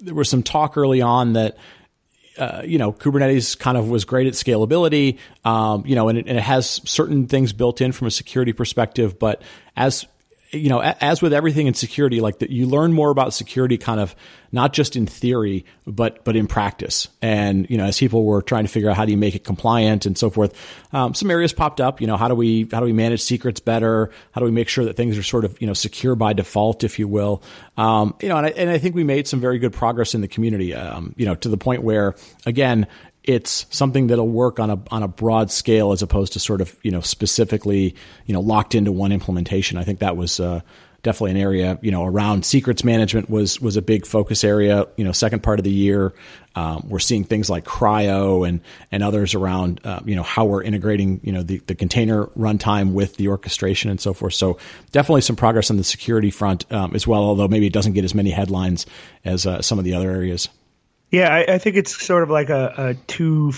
[0.00, 1.58] there was some talk early on that
[2.38, 6.28] uh, you know, Kubernetes kind of was great at scalability, um, you know, and it,
[6.28, 9.18] and it, has certain things built in from a security perspective.
[9.18, 9.42] But
[9.76, 10.06] as
[10.50, 14.00] you know, as with everything in security, like that, you learn more about security kind
[14.00, 14.14] of
[14.50, 17.08] not just in theory, but but in practice.
[17.20, 19.44] And you know, as people were trying to figure out how do you make it
[19.44, 20.54] compliant and so forth,
[20.92, 22.00] um, some areas popped up.
[22.00, 24.10] You know, how do we how do we manage secrets better?
[24.32, 26.82] How do we make sure that things are sort of you know secure by default,
[26.82, 27.42] if you will?
[27.76, 30.22] Um, you know, and I, and I think we made some very good progress in
[30.22, 30.74] the community.
[30.74, 32.14] Um, you know, to the point where
[32.46, 32.86] again,
[33.28, 36.74] it's something that'll work on a on a broad scale as opposed to sort of
[36.82, 39.76] you know specifically you know locked into one implementation.
[39.76, 40.62] I think that was uh,
[41.02, 44.86] definitely an area you know around secrets management was was a big focus area.
[44.96, 46.14] You know, second part of the year,
[46.54, 50.62] um, we're seeing things like CRI-O and and others around uh, you know how we're
[50.62, 54.32] integrating you know the, the container runtime with the orchestration and so forth.
[54.32, 54.56] So
[54.90, 57.24] definitely some progress on the security front um, as well.
[57.24, 58.86] Although maybe it doesn't get as many headlines
[59.22, 60.48] as uh, some of the other areas.
[61.10, 63.52] Yeah, I, I think it's sort of like a, a two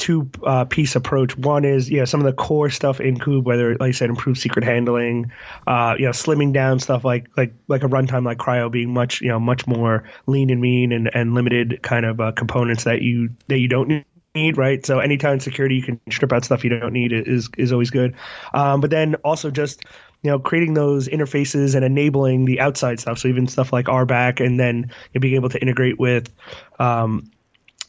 [0.00, 1.36] two uh, piece approach.
[1.36, 4.40] One is yeah, some of the core stuff in Kube, whether like I said, improved
[4.40, 5.30] secret handling,
[5.66, 9.20] uh, you know, slimming down stuff like like like a runtime like CRI-O being much
[9.20, 13.02] you know much more lean and mean and, and limited kind of uh, components that
[13.02, 16.70] you that you don't need right so anytime security you can strip out stuff you
[16.70, 18.14] don't need is is always good
[18.54, 19.82] um, but then also just
[20.22, 23.18] you know, creating those interfaces and enabling the outside stuff.
[23.18, 26.32] So even stuff like RBAC, and then being able to integrate with,
[26.78, 27.30] um,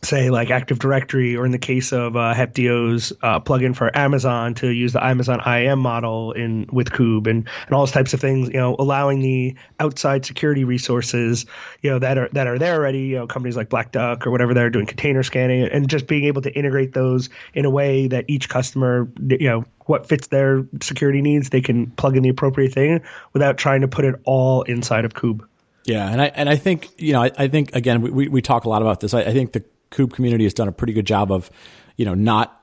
[0.03, 4.53] say like Active Directory, or in the case of uh, Heptio's uh, plugin for Amazon
[4.55, 8.19] to use the Amazon IAM model in with Kube and, and all those types of
[8.19, 8.49] things.
[8.49, 11.45] You know, allowing the outside security resources,
[11.81, 13.01] you know, that are that are there already.
[13.01, 16.25] You know, companies like Black Duck or whatever they're doing container scanning, and just being
[16.25, 20.65] able to integrate those in a way that each customer, you know what fits their
[20.81, 23.01] security needs, they can plug in the appropriate thing
[23.33, 25.41] without trying to put it all inside of Kube.
[25.85, 28.65] Yeah, and I and I think you know I, I think again we, we talk
[28.65, 29.13] a lot about this.
[29.13, 31.51] I, I, think the Kube community has done a pretty good job of
[31.97, 32.57] you know not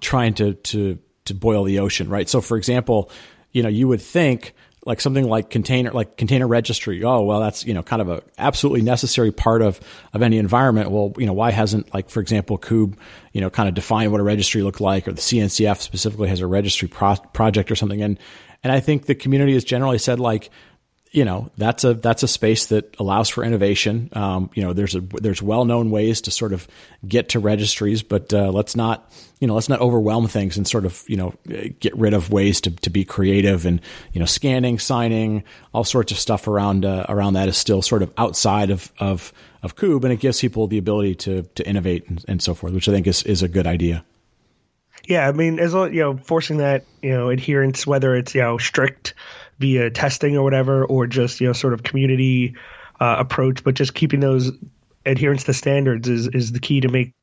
[0.00, 2.28] trying to to to boil the ocean, right?
[2.28, 3.10] So for example,
[3.52, 4.54] you know you would think
[4.86, 7.04] like something like container like container registry.
[7.04, 9.80] Oh well that's you know kind of a absolutely necessary part of
[10.14, 10.90] of any environment.
[10.90, 12.96] Well you know why hasn't like for example kube
[13.32, 16.40] you know kind of defined what a registry looked like or the cncf specifically has
[16.40, 18.00] a registry pro- project or something?
[18.02, 18.18] And
[18.62, 20.50] and i think the community has generally said like
[21.10, 24.10] you know that's a that's a space that allows for innovation.
[24.12, 26.68] Um, you know, there's a there's well known ways to sort of
[27.06, 30.84] get to registries, but uh, let's not you know let's not overwhelm things and sort
[30.84, 31.34] of you know
[31.80, 33.80] get rid of ways to, to be creative and
[34.12, 38.02] you know scanning, signing, all sorts of stuff around uh, around that is still sort
[38.02, 42.08] of outside of of of Kube, and it gives people the ability to to innovate
[42.08, 44.04] and, and so forth, which I think is is a good idea.
[45.06, 48.58] Yeah, I mean, as you know, forcing that you know adherence, whether it's you know
[48.58, 49.14] strict
[49.58, 52.54] via testing or whatever, or just you know sort of community
[53.00, 54.52] uh, approach, but just keeping those
[55.06, 57.14] adherence to standards is is the key to make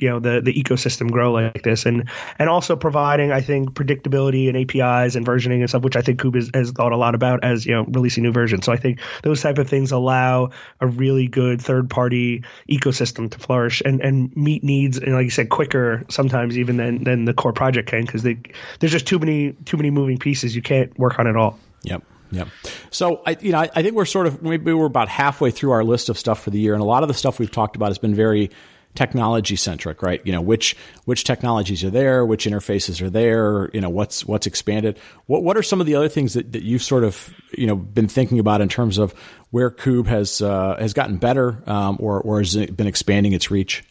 [0.00, 1.86] you know the the ecosystem grow like this.
[1.86, 6.02] And and also providing i think predictability and apis and versioning and stuff which i
[6.02, 8.64] think kube has, thought a lot about as you know releasing new versions.
[8.64, 13.38] So i think those type of things allow a really good third party ecosystem to
[13.38, 17.34] flourish and and meet needs and like you said quicker sometimes even than than the
[17.34, 20.54] core project can because there's just too many too many moving pieces.
[20.54, 22.02] You can't work on it all Yep.
[22.30, 22.48] Yep.
[22.90, 25.70] So I, you know, I, I, think we're sort of maybe we're about halfway through
[25.70, 27.74] our list of stuff for the year, and a lot of the stuff we've talked
[27.74, 28.50] about has been very
[28.94, 30.20] technology centric, right?
[30.24, 34.46] You know, which which technologies are there, which interfaces are there, you know, what's what's
[34.46, 34.98] expanded.
[35.26, 37.76] What what are some of the other things that, that you've sort of you know
[37.76, 39.14] been thinking about in terms of
[39.50, 43.84] where Kube has uh, has gotten better um, or or has been expanding its reach?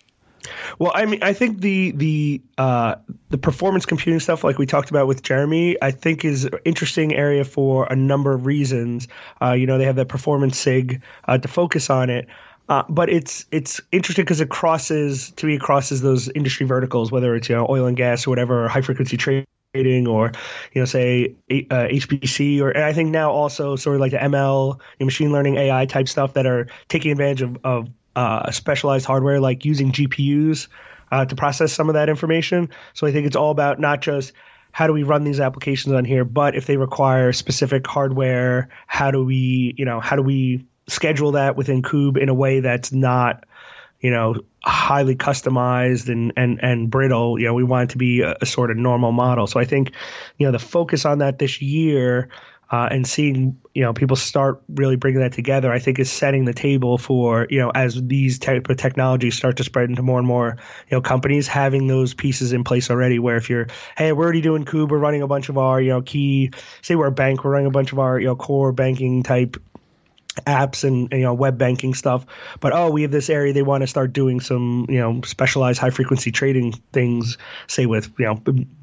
[0.80, 2.96] Well, I mean, I think the the uh,
[3.30, 7.14] the performance computing stuff, like we talked about with Jeremy, I think is an interesting
[7.14, 9.08] area for a number of reasons.
[9.42, 12.28] Uh, you know, they have that performance sig uh, to focus on it.
[12.70, 17.12] Uh, but it's it's interesting because it crosses to me it crosses those industry verticals,
[17.12, 20.34] whether it's you know oil and gas or whatever, high frequency trading, or
[20.74, 24.18] you know say uh, HPC, or and I think now also sort of like the
[24.18, 28.52] ML, you know, machine learning, AI type stuff that are taking advantage of, of uh,
[28.52, 30.68] specialized hardware like using GPUs
[31.12, 32.70] uh, to process some of that information.
[32.96, 34.34] So I think it's all about not just
[34.72, 39.12] how do we run these applications on here, but if they require specific hardware, how
[39.12, 42.92] do we you know how do we schedule that within Kube in a way that's
[42.92, 43.44] not,
[44.00, 47.40] you know, highly customized and and and brittle.
[47.40, 49.46] You know, we want it to be a, a sort of normal model.
[49.46, 49.92] So I think,
[50.40, 52.30] you know, the focus on that this year.
[52.70, 56.46] Uh, and seeing you know people start really bringing that together, I think is setting
[56.46, 60.20] the table for you know as these type of technologies start to spread into more
[60.20, 60.58] and more
[60.90, 63.20] you know companies having those pieces in place already.
[63.20, 65.90] Where if you're hey we're already doing Kube, we're running a bunch of our you
[65.90, 66.52] know key
[66.82, 69.58] say we're a bank, we're running a bunch of our you know core banking type
[70.46, 72.26] apps and you know web banking stuff
[72.60, 75.80] but oh we have this area they want to start doing some you know specialized
[75.80, 78.36] high frequency trading things say with you know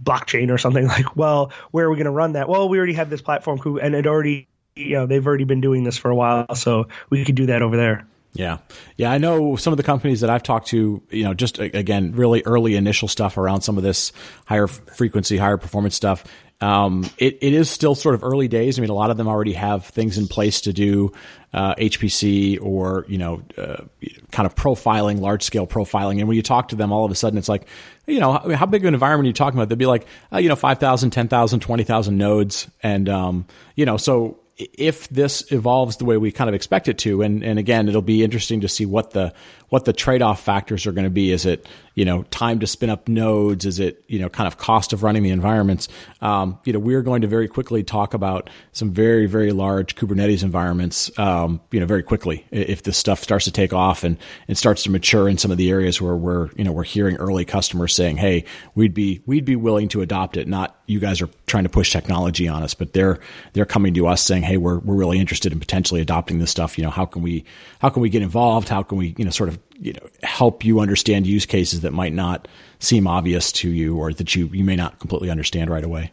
[0.02, 2.94] blockchain or something like well where are we going to run that well we already
[2.94, 6.14] have this platform and it already you know they've already been doing this for a
[6.14, 8.58] while so we could do that over there yeah.
[8.96, 9.12] Yeah.
[9.12, 12.42] I know some of the companies that I've talked to, you know, just again, really
[12.44, 14.12] early initial stuff around some of this
[14.46, 16.24] higher frequency, higher performance stuff.
[16.60, 18.78] Um, it, it is still sort of early days.
[18.78, 21.12] I mean, a lot of them already have things in place to do
[21.52, 23.84] uh, HPC or you know, uh,
[24.30, 26.18] kind of profiling, large scale profiling.
[26.18, 27.66] And when you talk to them, all of a sudden it's like,
[28.06, 29.68] you know, how big of an environment are you talking about?
[29.68, 32.70] They'd be like, uh, you know, 5,000, 10,000, 20,000 nodes.
[32.82, 36.98] And, um, you know, so if this evolves the way we kind of expect it
[36.98, 39.32] to, and, and again, it'll be interesting to see what the
[39.68, 41.32] what the trade off factors are going to be.
[41.32, 43.64] Is it you know time to spin up nodes?
[43.64, 45.88] Is it you know kind of cost of running the environments?
[46.20, 50.42] Um, you know, we're going to very quickly talk about some very very large Kubernetes
[50.42, 51.16] environments.
[51.18, 54.82] Um, you know, very quickly if this stuff starts to take off and and starts
[54.84, 57.94] to mature in some of the areas where we're you know we're hearing early customers
[57.94, 60.48] saying, hey, we'd be we'd be willing to adopt it.
[60.48, 63.18] Not you guys are trying to push technology on us, but they're
[63.52, 66.76] they're coming to us saying, hey, we're we're really interested in potentially adopting this stuff.
[66.76, 67.44] You know, how can we
[67.78, 68.68] how can we get involved?
[68.68, 71.92] How can we you know sort of you know help you understand use cases that
[71.92, 75.84] might not seem obvious to you or that you you may not completely understand right
[75.84, 76.10] away.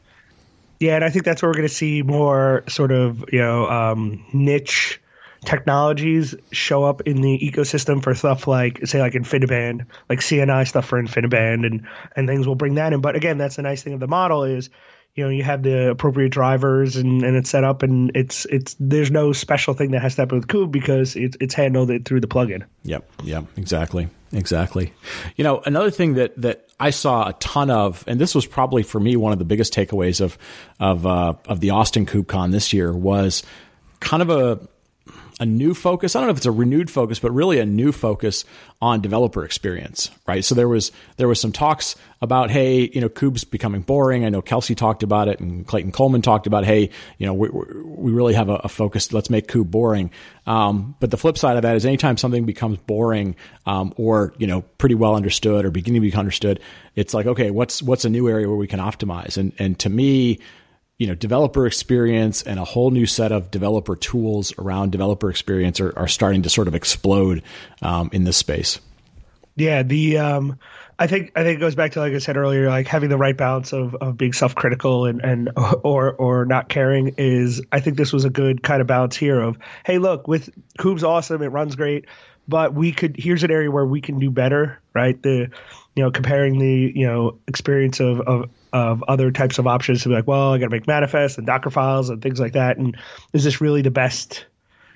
[0.79, 3.67] Yeah, and I think that's where we're going to see more sort of you know
[3.69, 4.99] um, niche
[5.45, 10.85] technologies show up in the ecosystem for stuff like say like InfiniBand, like CNI stuff
[10.85, 12.99] for InfiniBand, and and things will bring that in.
[12.99, 14.69] But again, that's the nice thing of the model is
[15.15, 18.75] you know you have the appropriate drivers and, and it's set up and it's it's
[18.79, 22.05] there's no special thing that has to happen with Kube because it's it's handled it
[22.05, 22.63] through the plugin.
[22.83, 24.93] Yep, yep, exactly, exactly.
[25.35, 28.83] You know, another thing that that I saw a ton of, and this was probably
[28.83, 30.37] for me one of the biggest takeaways of
[30.79, 33.43] of uh, of the Austin KubeCon this year was
[33.99, 34.59] kind of a
[35.41, 36.15] a new focus.
[36.15, 38.45] I don't know if it's a renewed focus, but really a new focus
[38.79, 40.45] on developer experience, right?
[40.45, 44.23] So there was there was some talks about, hey, you know, Kube's becoming boring.
[44.23, 47.49] I know Kelsey talked about it, and Clayton Coleman talked about, hey, you know, we,
[47.49, 49.11] we really have a, a focus.
[49.11, 50.11] Let's make Kube boring.
[50.45, 54.45] Um, but the flip side of that is, anytime something becomes boring um, or you
[54.45, 56.59] know pretty well understood or beginning to be understood,
[56.95, 59.37] it's like, okay, what's what's a new area where we can optimize?
[59.37, 60.39] And and to me
[60.97, 65.79] you know, developer experience and a whole new set of developer tools around developer experience
[65.79, 67.41] are, are starting to sort of explode
[67.81, 68.79] um, in this space.
[69.55, 70.59] Yeah, the um,
[71.01, 73.17] I think I think it goes back to like I said earlier, like having the
[73.17, 75.49] right balance of, of being self critical and, and
[75.83, 79.41] or or not caring is I think this was a good kind of balance here
[79.41, 82.05] of hey look with Kube's awesome, it runs great,
[82.47, 85.19] but we could here's an area where we can do better, right?
[85.21, 85.49] The
[85.95, 90.09] you know comparing the you know experience of of of other types of options to
[90.09, 92.77] be like, well, I got to make manifests and Docker files and things like that.
[92.77, 92.97] And
[93.33, 94.45] is this really the best,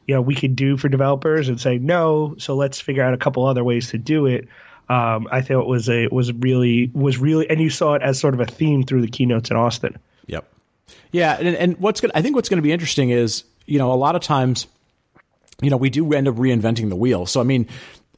[0.08, 1.50] you know, we could do for developers?
[1.50, 2.36] And say no.
[2.38, 4.48] So let's figure out a couple other ways to do it.
[4.88, 8.20] Um, I thought it was a was really was really, and you saw it as
[8.20, 9.98] sort of a theme through the keynotes in Austin.
[10.28, 10.48] Yep.
[11.12, 13.92] Yeah, and, and what's going I think what's going to be interesting is you know
[13.92, 14.68] a lot of times,
[15.60, 17.26] you know, we do end up reinventing the wheel.
[17.26, 17.68] So I mean,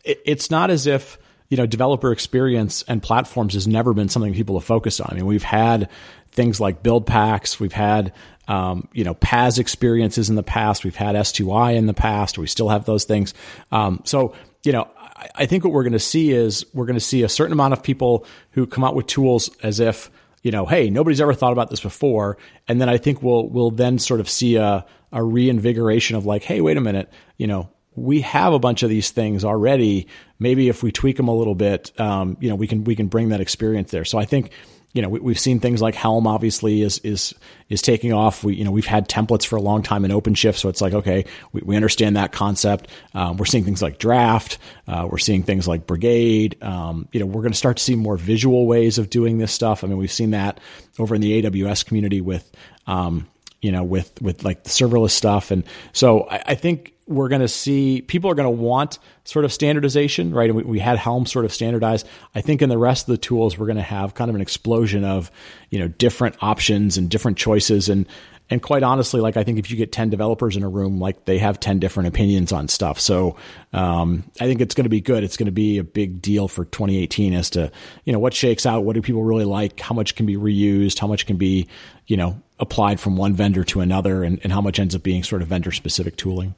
[0.04, 1.18] it, it's not as if
[1.50, 5.08] you know, developer experience and platforms has never been something people have focused on.
[5.12, 5.90] I mean, we've had
[6.30, 8.14] things like build packs, we've had
[8.48, 12.48] um, you know, PaaS experiences in the past, we've had S2I in the past, we
[12.48, 13.34] still have those things.
[13.72, 17.00] Um, so you know, I, I think what we're going to see is we're going
[17.00, 20.10] to see a certain amount of people who come out with tools as if
[20.44, 23.72] you know, hey, nobody's ever thought about this before, and then I think we'll we'll
[23.72, 27.70] then sort of see a a reinvigoration of like, hey, wait a minute, you know,
[27.98, 30.08] we have a bunch of these things already.
[30.40, 33.08] Maybe if we tweak them a little bit, um, you know, we can we can
[33.08, 34.06] bring that experience there.
[34.06, 34.52] So I think
[34.94, 37.36] you know, we, have seen things like Helm obviously is is
[37.70, 38.44] is taking off.
[38.44, 40.94] We you know we've had templates for a long time in OpenShift, so it's like
[40.94, 42.90] okay, we, we understand that concept.
[43.14, 44.58] Um, we're seeing things like Draft.
[44.88, 46.58] Uh, we're seeing things like Brigade.
[46.64, 49.52] Um, you know, we're going to start to see more visual ways of doing this
[49.52, 49.84] stuff.
[49.84, 50.60] I mean, we've seen that
[50.98, 52.50] over in the AWS community with
[52.88, 53.28] um,
[53.62, 57.42] you know with with like the serverless stuff, and so I, I think we're going
[57.42, 60.50] to see people are going to want sort of standardization, right?
[60.50, 62.06] And we, we, had Helm sort of standardized.
[62.36, 64.42] I think in the rest of the tools, we're going to have kind of an
[64.42, 65.32] explosion of,
[65.70, 67.88] you know, different options and different choices.
[67.88, 68.08] And,
[68.50, 71.26] and quite honestly, like I think if you get 10 developers in a room, like
[71.26, 73.00] they have 10 different opinions on stuff.
[73.00, 73.38] So,
[73.72, 75.24] um, I think it's going to be good.
[75.24, 77.72] It's going to be a big deal for 2018 as to,
[78.04, 78.84] you know, what shakes out.
[78.84, 79.80] What do people really like?
[79.80, 81.00] How much can be reused?
[81.00, 81.68] How much can be,
[82.06, 85.24] you know, applied from one vendor to another and, and how much ends up being
[85.24, 86.56] sort of vendor specific tooling?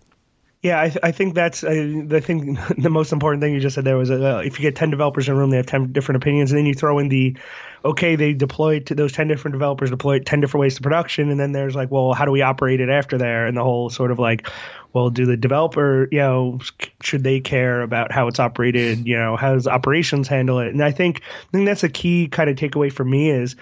[0.62, 2.58] Yeah, I, th- I think that's the thing.
[2.78, 5.30] The most important thing you just said there was uh, if you get ten developers
[5.30, 7.38] in a room, they have ten different opinions, and then you throw in the,
[7.86, 11.40] okay, they deployed to those ten different developers deployed ten different ways to production, and
[11.40, 13.46] then there's like, well, how do we operate it after there?
[13.46, 14.50] And the whole sort of like,
[14.92, 16.60] well, do the developer, you know,
[17.02, 19.08] should they care about how it's operated?
[19.08, 20.70] You know, how does operations handle it?
[20.74, 23.56] And I think I think that's a key kind of takeaway for me is,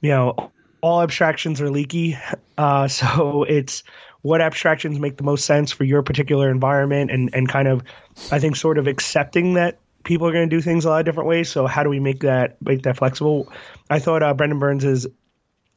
[0.00, 2.16] you know, all abstractions are leaky,
[2.58, 3.82] uh, so it's
[4.22, 7.82] what abstractions make the most sense for your particular environment and, and kind of
[8.30, 11.06] I think sort of accepting that people are going to do things a lot of
[11.06, 11.48] different ways.
[11.50, 13.52] So how do we make that make that flexible?
[13.90, 15.06] I thought uh, Brendan Burns's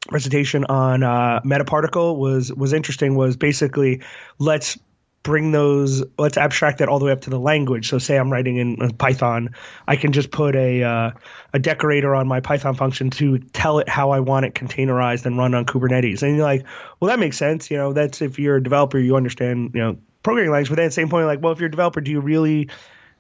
[0.07, 3.15] presentation on uh, Metaparticle was was interesting.
[3.15, 4.01] Was basically
[4.39, 4.77] let's
[5.25, 7.89] bring those let's abstract that all the way up to the language.
[7.89, 9.49] So say i'm writing in python
[9.87, 11.11] i can just put a uh,
[11.51, 15.37] a decorator on my python function to tell it how i want it containerized and
[15.37, 16.21] run on kubernetes.
[16.21, 16.63] And you're like
[16.99, 17.69] well that makes sense.
[17.69, 20.69] You know that's if you're a developer you understand you know programming language.
[20.69, 22.69] But at the same point like well if you're a developer do you really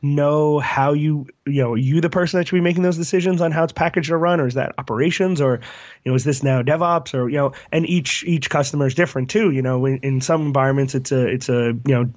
[0.05, 3.51] know how you you know you the person that should be making those decisions on
[3.51, 5.59] how it's packaged or run or is that operations or
[6.03, 9.29] you know is this now devops or you know and each each customer is different
[9.29, 12.09] too you know in, in some environments it's a it's a you know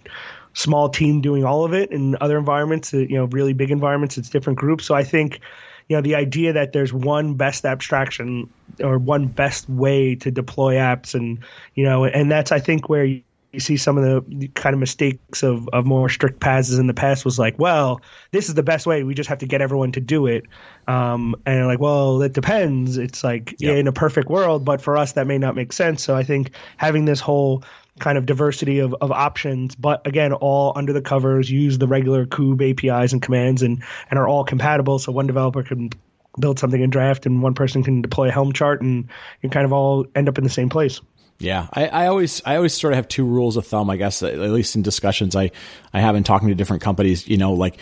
[0.54, 1.92] small team doing all of it.
[1.92, 4.84] In other environments you know really big environments it's different groups.
[4.84, 5.40] So i think
[5.88, 8.50] you know the idea that there's one best abstraction
[8.82, 11.38] or one best way to deploy apps and
[11.74, 13.22] you know and that's i think where you,
[13.52, 16.94] you see some of the kind of mistakes of, of more strict PaaSes in the
[16.94, 19.04] past was like, well, this is the best way.
[19.04, 20.44] We just have to get everyone to do it.
[20.86, 22.98] Um, and like, well, it depends.
[22.98, 23.76] It's like yep.
[23.76, 26.02] in a perfect world, but for us, that may not make sense.
[26.02, 27.64] So I think having this whole
[28.00, 32.26] kind of diversity of, of options, but again, all under the covers, use the regular
[32.26, 34.98] kube APIs and commands and, and are all compatible.
[34.98, 35.90] So one developer can
[36.38, 39.08] build something in draft and one person can deploy a Helm chart and
[39.42, 41.00] you kind of all end up in the same place.
[41.40, 44.24] Yeah, I, I, always I always sort of have two rules of thumb, I guess,
[44.24, 45.52] at least in discussions I,
[45.92, 47.28] I have in talking to different companies.
[47.28, 47.78] You know, like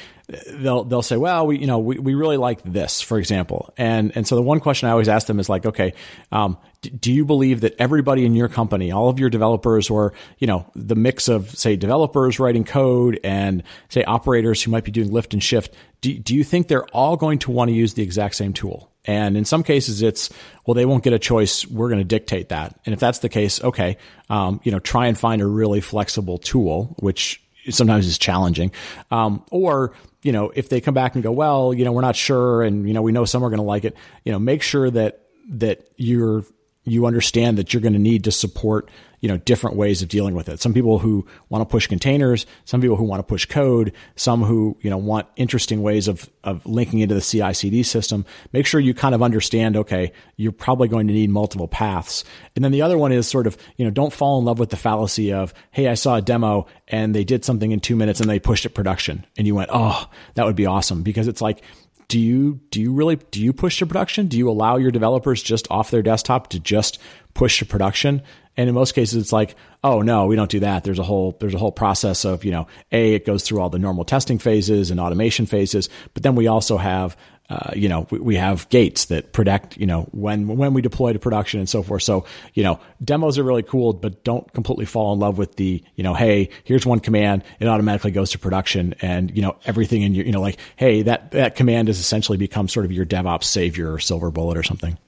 [0.51, 4.15] they'll they'll say, well, we you know we, we really like this, for example, and
[4.15, 5.95] and so the one question I always ask them is like, okay,
[6.33, 10.47] um, do you believe that everybody in your company, all of your developers, or you
[10.47, 15.11] know the mix of say developers writing code and say operators who might be doing
[15.11, 18.03] lift and shift, do do you think they're all going to want to use the
[18.03, 18.93] exact same tool?
[19.07, 20.31] And in some cases, it's,
[20.67, 21.67] well, they won't get a choice.
[21.67, 22.79] We're going to dictate that.
[22.85, 26.39] And if that's the case, okay, um, you know, try and find a really flexible
[26.39, 27.41] tool, which
[27.71, 28.73] sometimes is challenging.
[29.11, 32.17] Um, or, you know, if they come back and go, well, you know, we're not
[32.17, 34.63] sure and, you know, we know some are going to like it, you know, make
[34.63, 36.45] sure that, that you're,
[36.87, 38.89] you understand that you're going to need to support
[39.21, 40.61] you know different ways of dealing with it.
[40.61, 44.43] Some people who want to push containers, some people who want to push code, some
[44.43, 48.25] who you know want interesting ways of of linking into the CI/CD system.
[48.53, 49.77] Make sure you kind of understand.
[49.77, 53.47] Okay, you're probably going to need multiple paths, and then the other one is sort
[53.47, 56.23] of you know don't fall in love with the fallacy of hey I saw a
[56.23, 59.55] demo and they did something in two minutes and they pushed it production and you
[59.55, 61.63] went oh that would be awesome because it's like
[62.09, 64.27] do you do you really do you push to production?
[64.27, 66.99] Do you allow your developers just off their desktop to just
[67.35, 68.23] push to production?
[68.57, 69.55] And in most cases, it's like,
[69.85, 70.85] oh no, we don't do that.
[70.85, 73.71] There's a whole there's a whole process of you know, a it goes through all
[73.71, 77.17] the normal testing phases and automation phases, but then we also have
[77.49, 81.13] uh, you know, we, we, have gates that protect, you know, when when we deploy
[81.13, 82.03] to production and so forth.
[82.03, 82.25] So,
[82.55, 86.03] you know, demos are really cool, but don't completely fall in love with the, you
[86.03, 90.13] know, hey, here's one command, it automatically goes to production, and you know, everything in
[90.15, 93.45] your, you know, like, hey, that that command has essentially become sort of your DevOps
[93.45, 94.99] savior or silver bullet or something.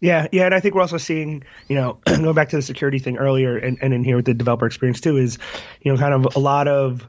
[0.00, 2.98] Yeah, yeah, and I think we're also seeing, you know, going back to the security
[2.98, 5.38] thing earlier, and, and in here with the developer experience too, is,
[5.80, 7.08] you know, kind of a lot of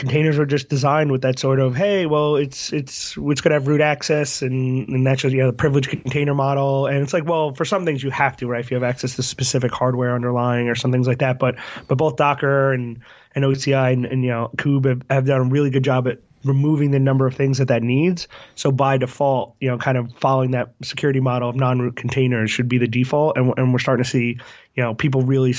[0.00, 3.54] containers are just designed with that sort of hey well it's it's it's going to
[3.54, 6.86] have root access and and that's just you know the privileged container model.
[6.86, 8.60] And it's like well for some things you have to right?
[8.60, 11.38] If you have access to specific hardware underlying or some things like that.
[11.38, 13.02] But but both Docker and
[13.34, 16.18] and OCI and, and you know Kube have, have done a really good job at
[16.42, 18.26] removing the number of things that that needs.
[18.54, 22.66] So by default, you know, kind of following that security model of non-root containers should
[22.68, 24.38] be the default, and, and we're starting to see,
[24.74, 25.54] you know, people really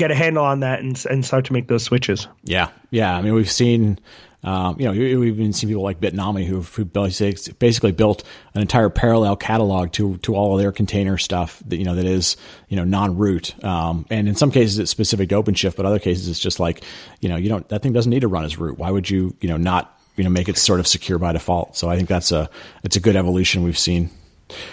[0.00, 2.26] get a handle on that and and start to make those switches.
[2.42, 3.14] Yeah, yeah.
[3.14, 4.00] I mean, we've seen.
[4.42, 8.24] Um, you know, we've even seen people like Bitnami who who basically built
[8.54, 12.06] an entire parallel catalog to to all of their container stuff that you know that
[12.06, 12.38] is
[12.70, 16.26] you know non-root, um, and in some cases it's specific to OpenShift, but other cases
[16.26, 16.82] it's just like
[17.20, 18.78] you know you don't that thing doesn't need to run as root.
[18.78, 21.76] Why would you you know not you know make it sort of secure by default?
[21.76, 22.48] So I think that's a
[22.82, 24.08] it's a good evolution we've seen.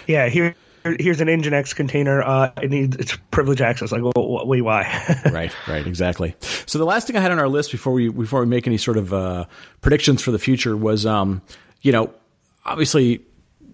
[0.06, 0.54] Yeah, here
[0.98, 2.22] here's an Nginx container.
[2.22, 3.92] Uh, it needs it's privilege access.
[3.92, 4.82] Like, well, wait, why?
[5.32, 6.34] right, right, exactly.
[6.66, 8.78] So the last thing I had on our list before we before we make any
[8.78, 9.46] sort of uh,
[9.80, 11.42] predictions for the future was, um,
[11.82, 12.12] you know,
[12.64, 13.24] obviously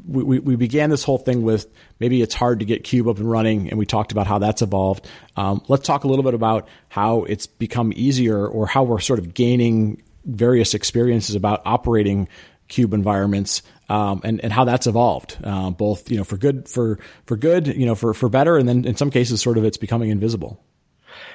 [0.07, 1.67] we, we, we, began this whole thing with
[1.99, 4.63] maybe it's hard to get Kube up and running, and we talked about how that's
[4.63, 5.09] evolved.
[5.37, 9.19] Um, let's talk a little bit about how it's become easier or how we're sort
[9.19, 12.29] of gaining various experiences about operating
[12.69, 16.99] Kube environments um, and and how that's evolved, uh, both you know for good for
[17.27, 19.77] for good, you know for for better, and then in some cases, sort of it's
[19.77, 20.63] becoming invisible.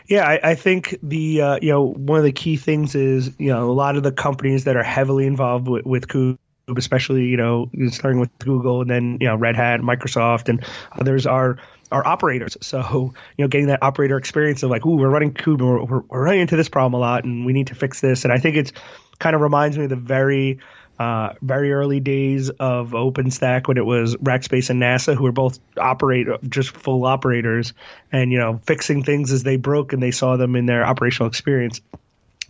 [0.07, 3.49] Yeah, I, I think the uh, you know one of the key things is you
[3.49, 6.37] know a lot of the companies that are heavily involved with, with Kube
[6.77, 11.25] especially you know starting with Google and then you know Red Hat, Microsoft, and others
[11.25, 11.57] are
[11.91, 12.57] are operators.
[12.61, 16.23] So you know, getting that operator experience of like, ooh, we're running Kube, we're, we're,
[16.23, 18.23] running into this problem a lot, and we need to fix this.
[18.23, 18.71] And I think it's
[19.19, 20.59] kind of reminds me of the very
[20.99, 25.59] uh, very early days of OpenStack when it was Rackspace and NASA, who were both
[25.77, 27.73] operate just full operators,
[28.11, 31.29] and you know fixing things as they broke and they saw them in their operational
[31.29, 31.81] experience.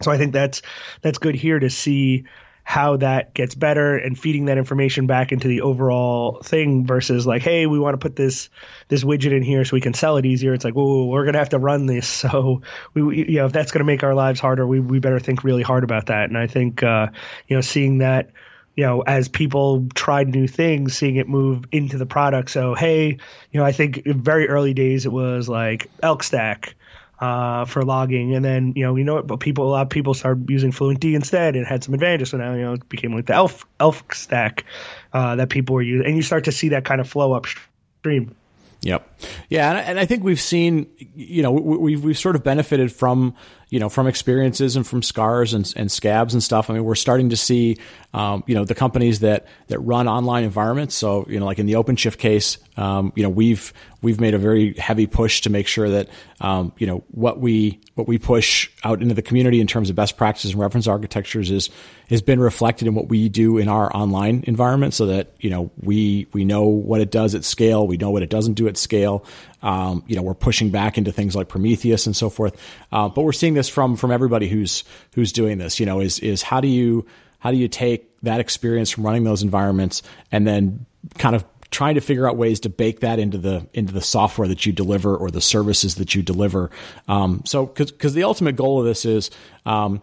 [0.01, 0.61] So I think that's
[1.01, 2.25] that's good here to see
[2.69, 7.41] how that gets better and feeding that information back into the overall thing versus like,
[7.41, 8.47] hey, we want to put this
[8.89, 10.53] this widget in here so we can sell it easier.
[10.53, 12.61] It's like, well, we're gonna have to run this, so
[12.93, 15.63] we, you know, if that's gonna make our lives harder, we we better think really
[15.63, 16.29] hard about that.
[16.29, 17.07] And I think, uh,
[17.47, 18.29] you know, seeing that
[18.75, 22.51] you know, as people tried new things, seeing it move into the product.
[22.51, 23.17] So, hey,
[23.51, 26.75] you know, I think very early days it was like Elk Stack,
[27.19, 28.35] uh, for logging.
[28.35, 30.71] And then, you know, you know what, but people, a lot of people started using
[30.71, 32.29] FluentD instead and had some advantages.
[32.29, 34.65] So now, you know, it became like the Elf, Elf stack,
[35.13, 36.05] uh, that people were using.
[36.05, 38.35] And you start to see that kind of flow upstream.
[38.81, 39.08] Yep.
[39.49, 39.71] Yeah.
[39.71, 43.35] And, I think we've seen, you know, we, we've, we've sort of benefited from,
[43.69, 46.69] you know, from experiences and from scars and, and scabs and stuff.
[46.69, 47.77] I mean, we're starting to see,
[48.13, 50.95] um, you know, the companies that, that run online environments.
[50.95, 54.39] So, you know, like in the OpenShift case, um, you know, we've, we've made a
[54.39, 56.09] very heavy push to make sure that,
[56.41, 59.95] um, you know, what we, what we push out into the community in terms of
[59.95, 61.69] best practices and reference architectures is,
[62.09, 65.69] has been reflected in what we do in our online environment so that, you know,
[65.79, 67.85] we, we know what it does at scale.
[67.85, 69.08] We know what it doesn't do at scale.
[69.61, 72.55] Um, you know, we're pushing back into things like Prometheus and so forth.
[72.91, 74.83] Uh, but we're seeing this from from everybody who's
[75.15, 75.79] who's doing this.
[75.79, 77.05] You know, is is how do you
[77.39, 80.01] how do you take that experience from running those environments
[80.31, 80.85] and then
[81.17, 84.47] kind of trying to figure out ways to bake that into the into the software
[84.47, 86.71] that you deliver or the services that you deliver.
[87.07, 89.29] Um, so, because the ultimate goal of this is,
[89.65, 90.01] um,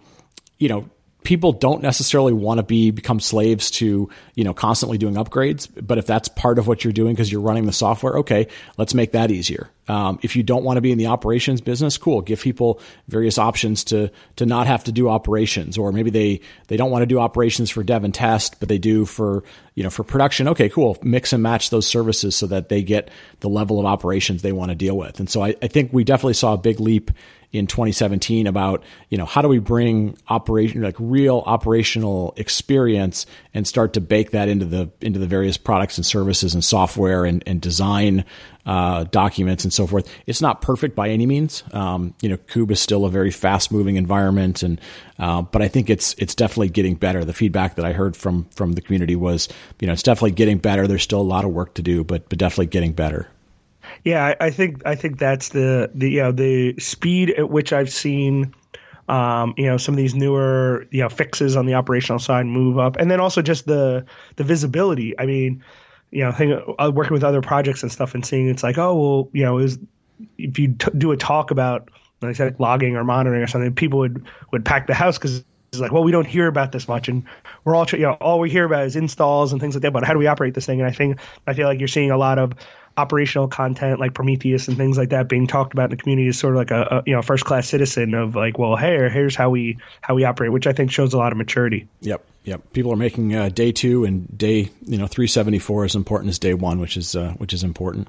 [0.58, 0.88] you know,
[1.26, 5.98] people don't necessarily want to be become slaves to you know constantly doing upgrades but
[5.98, 8.46] if that's part of what you're doing because you're running the software okay
[8.78, 9.68] let's make that easier.
[9.88, 13.38] Um, if you don't want to be in the operations business cool give people various
[13.38, 17.06] options to to not have to do operations or maybe they they don't want to
[17.06, 19.42] do operations for dev and test but they do for
[19.74, 20.46] you know for production.
[20.46, 23.10] Okay cool mix and match those services so that they get
[23.40, 25.18] the level of operations they want to deal with.
[25.18, 27.10] And so I, I think we definitely saw a big leap
[27.52, 33.66] in 2017 about you know how do we bring operation like real operational experience and
[33.66, 37.42] start to bake that into the into the various products and services and software and,
[37.46, 38.24] and design
[38.66, 40.12] uh, documents and so forth.
[40.26, 41.62] It's not perfect by any means.
[41.72, 44.80] Um, you know, Kube is still a very fast moving environment, and
[45.18, 47.24] uh, but I think it's it's definitely getting better.
[47.24, 49.48] The feedback that I heard from from the community was,
[49.80, 50.86] you know, it's definitely getting better.
[50.86, 53.28] There's still a lot of work to do, but but definitely getting better.
[54.06, 57.90] Yeah, I, think I think that's the the you know the speed at which I've
[57.90, 58.54] seen.
[59.08, 62.78] Um, you know some of these newer you know fixes on the operational side move
[62.78, 64.04] up, and then also just the
[64.36, 65.18] the visibility.
[65.18, 65.62] I mean,
[66.12, 68.94] you know, thing, uh, working with other projects and stuff, and seeing it's like, oh
[68.94, 69.76] well, you know, is
[70.38, 71.90] if you t- do a talk about
[72.22, 75.80] like said, logging or monitoring or something, people would would pack the house because it's
[75.80, 77.24] like, well, we don't hear about this much, and
[77.64, 79.92] we're all, you know, all we hear about is installs and things like that.
[79.92, 80.80] But how do we operate this thing?
[80.80, 82.52] And I think I feel like you're seeing a lot of
[82.96, 86.38] operational content like Prometheus and things like that being talked about in the community is
[86.38, 89.36] sort of like a, a you know first class citizen of like, well, hey, here's
[89.36, 91.88] how we how we operate, which I think shows a lot of maturity.
[92.00, 92.24] Yep.
[92.44, 95.96] Yep, people are making uh, day two and day you know three seventy four as
[95.96, 98.06] important as day one, which is uh, which is important.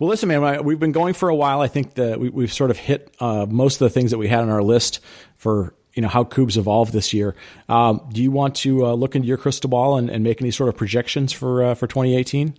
[0.00, 1.60] Well, listen, man, we've been going for a while.
[1.60, 4.26] I think that we, have sort of hit uh, most of the things that we
[4.26, 4.98] had on our list
[5.36, 7.36] for you know how Kube's evolved this year.
[7.68, 10.50] Um, do you want to uh, look into your crystal ball and, and, make any
[10.50, 12.54] sort of projections for uh, for twenty eighteen?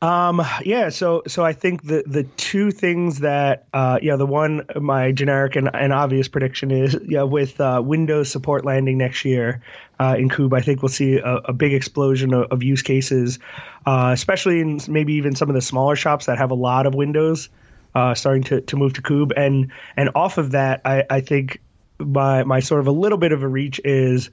[0.00, 4.64] Um, yeah, so so I think the the two things that uh, yeah, the one
[4.76, 9.60] my generic and, and obvious prediction is yeah, with uh, Windows support landing next year
[9.98, 13.40] uh, in Kube, I think we'll see a, a big explosion of, of use cases,
[13.86, 16.94] uh, especially in maybe even some of the smaller shops that have a lot of
[16.94, 17.48] Windows
[17.96, 21.60] uh, starting to, to move to Kube, and and off of that, I, I think
[21.98, 24.30] my my sort of a little bit of a reach is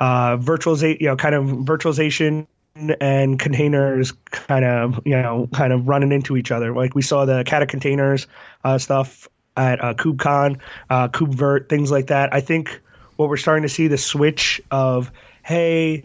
[0.00, 5.88] uh, virtualization, you know, kind of virtualization and containers kind of you know kind of
[5.88, 6.74] running into each other.
[6.74, 8.26] Like we saw the Kata containers
[8.64, 10.58] uh, stuff at uh, KubeCon,
[10.90, 12.34] uh, KubeVirt, things like that.
[12.34, 12.80] I think
[13.16, 15.10] what we're starting to see the switch of
[15.44, 16.04] hey.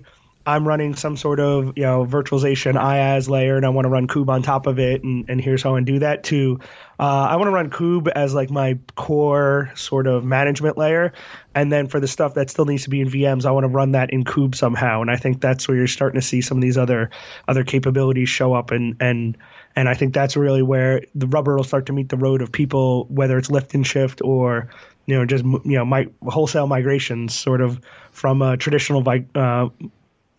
[0.49, 4.07] I'm running some sort of you know virtualization IaaS layer, and I want to run
[4.07, 6.23] Kube on top of it, and, and here's how I do that.
[6.23, 6.59] too.
[6.99, 11.13] uh, I want to run Kube as like my core sort of management layer,
[11.53, 13.67] and then for the stuff that still needs to be in VMs, I want to
[13.69, 15.01] run that in Kube somehow.
[15.01, 17.11] And I think that's where you're starting to see some of these other
[17.47, 19.37] other capabilities show up, and and
[19.75, 22.51] and I think that's really where the rubber will start to meet the road of
[22.51, 24.71] people, whether it's lift and shift or
[25.05, 27.79] you know just you know my wholesale migrations, sort of
[28.11, 29.69] from a traditional uh,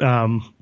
[0.01, 0.55] um,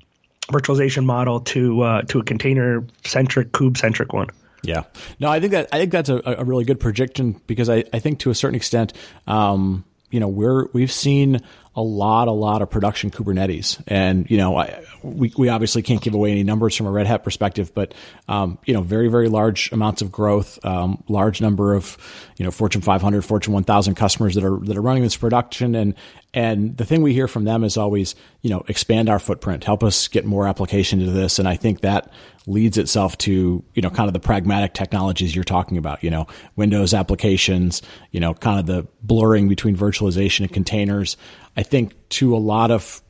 [0.47, 4.27] virtualization model to uh, to a container centric kube centric one.
[4.63, 4.83] Yeah,
[5.19, 7.99] no, I think that I think that's a, a really good prediction because I, I
[7.99, 8.93] think to a certain extent,
[9.27, 11.41] um, you know, we're we've seen
[11.75, 13.81] a lot, a lot of production Kubernetes.
[13.87, 17.07] And, you know, I, we, we obviously can't give away any numbers from a Red
[17.07, 17.93] Hat perspective, but,
[18.27, 21.97] um, you know, very, very large amounts of growth, um, large number of,
[22.37, 25.75] you know, Fortune 500, Fortune 1000 customers that are, that are running this production.
[25.75, 25.93] And,
[26.33, 29.83] and the thing we hear from them is always, you know, expand our footprint, help
[29.83, 31.39] us get more application to this.
[31.39, 32.11] And I think that
[32.45, 36.27] leads itself to, you know, kind of the pragmatic technologies you're talking about, you know,
[36.55, 41.15] Windows applications, you know, kind of the blurring between virtualization and containers.
[41.59, 43.01] I think to a lot of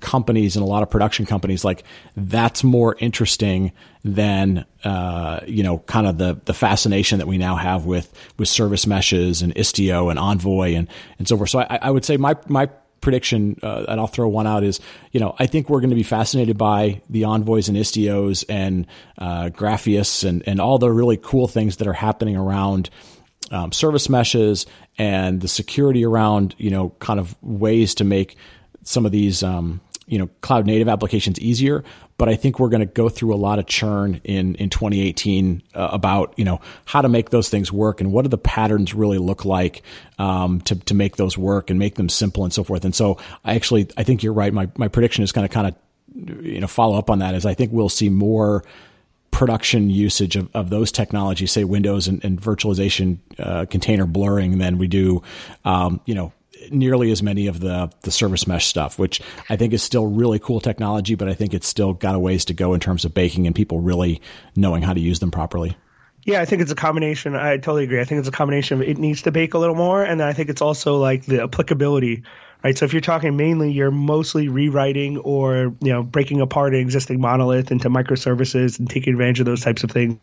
[0.00, 1.84] companies and a lot of production companies, like
[2.18, 3.72] that's more interesting
[4.04, 8.46] than uh, you know, kind of the the fascination that we now have with with
[8.46, 10.86] service meshes and Istio and Envoy and
[11.18, 11.48] and so forth.
[11.48, 12.68] So I, I would say my my
[13.00, 14.80] prediction, uh, and I'll throw one out is,
[15.12, 18.86] you know, I think we're going to be fascinated by the envoys and Istios and
[19.16, 22.90] uh, Grafeas and and all the really cool things that are happening around
[23.50, 28.36] um, service meshes and the security around, you know, kind of ways to make
[28.82, 31.84] some of these, um, you know, cloud native applications easier.
[32.16, 35.62] But I think we're going to go through a lot of churn in, in 2018
[35.74, 38.92] uh, about, you know, how to make those things work and what do the patterns
[38.92, 39.82] really look like
[40.18, 42.84] um, to, to make those work and make them simple and so forth.
[42.84, 44.52] And so I actually, I think you're right.
[44.52, 47.46] My, my prediction is going to kind of, you know, follow up on that is
[47.46, 48.64] I think we'll see more
[49.30, 54.78] production usage of, of those technologies, say Windows and, and virtualization uh, container blurring, than
[54.78, 55.22] we do,
[55.64, 56.32] um, you know,
[56.70, 60.38] nearly as many of the the service mesh stuff, which I think is still really
[60.38, 63.14] cool technology, but I think it's still got a ways to go in terms of
[63.14, 64.20] baking and people really
[64.56, 65.76] knowing how to use them properly.
[66.24, 67.34] Yeah, I think it's a combination.
[67.34, 68.00] I totally agree.
[68.00, 70.28] I think it's a combination of it needs to bake a little more, and then
[70.28, 72.24] I think it's also like the applicability
[72.64, 72.76] right?
[72.76, 77.20] So if you're talking mainly, you're mostly rewriting or you know breaking apart an existing
[77.20, 80.18] monolith into microservices and taking advantage of those types of things.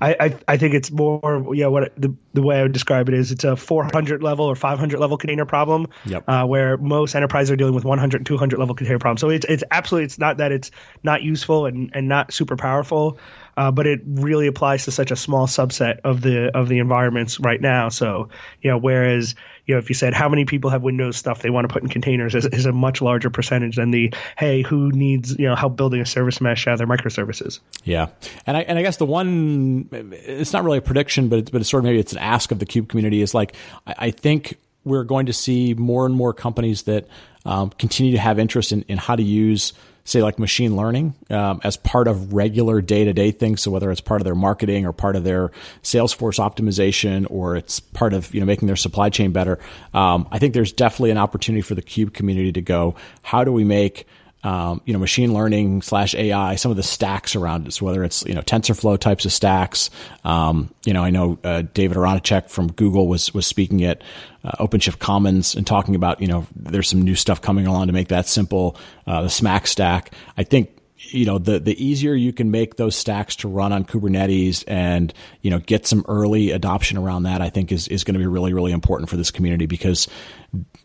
[0.00, 3.14] I, I, I think it's more yeah what the the way I would describe it
[3.14, 6.24] is it's a 400 level or 500 level container problem yep.
[6.28, 9.20] uh, where most enterprises are dealing with 100 200 level container problems.
[9.20, 10.70] So it's it's absolutely it's not that it's
[11.02, 13.18] not useful and, and not super powerful
[13.56, 17.38] uh, but it really applies to such a small subset of the of the environments
[17.40, 17.88] right now.
[17.88, 18.28] So
[18.62, 19.34] you know, whereas
[19.66, 21.82] you know, if you said how many people have Windows stuff they want to put
[21.82, 25.54] in containers is, is a much larger percentage than the hey, who needs you know
[25.54, 27.60] help building a service mesh out of their microservices.
[27.84, 28.08] Yeah,
[28.46, 31.60] and I and I guess the one it's not really a prediction, but it's, but
[31.60, 33.54] it's sort of maybe it's an ask of the kube community is like
[33.86, 37.06] I, I think we're going to see more and more companies that
[37.44, 39.72] um, continue to have interest in, in how to use
[40.04, 43.62] say like machine learning um, as part of regular day-to-day things.
[43.62, 45.50] So whether it's part of their marketing or part of their
[45.82, 49.58] salesforce optimization or it's part of you know making their supply chain better
[49.94, 53.52] um, i think there's definitely an opportunity for the kube community to go how do
[53.52, 54.06] we make
[54.44, 57.72] um, you know, machine learning slash AI, some of the stacks around it.
[57.72, 59.90] So whether it's, you know, TensorFlow types of stacks,
[60.24, 64.02] um, you know, I know, uh, David Aronchick from Google was, was speaking at,
[64.44, 67.92] uh, OpenShift Commons and talking about, you know, there's some new stuff coming along to
[67.92, 68.76] make that simple,
[69.06, 70.12] uh, the SMACK stack.
[70.36, 70.70] I think,
[71.10, 75.12] you know the the easier you can make those stacks to run on Kubernetes and
[75.40, 78.26] you know get some early adoption around that I think is is going to be
[78.26, 80.08] really really important for this community because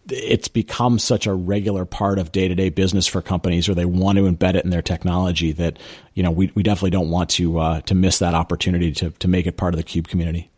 [0.09, 4.24] it's become such a regular part of day-to-day business for companies or they want to
[4.24, 5.78] embed it in their technology that
[6.13, 9.28] you know we, we definitely don't want to uh, to miss that opportunity to to
[9.28, 10.49] make it part of the kube community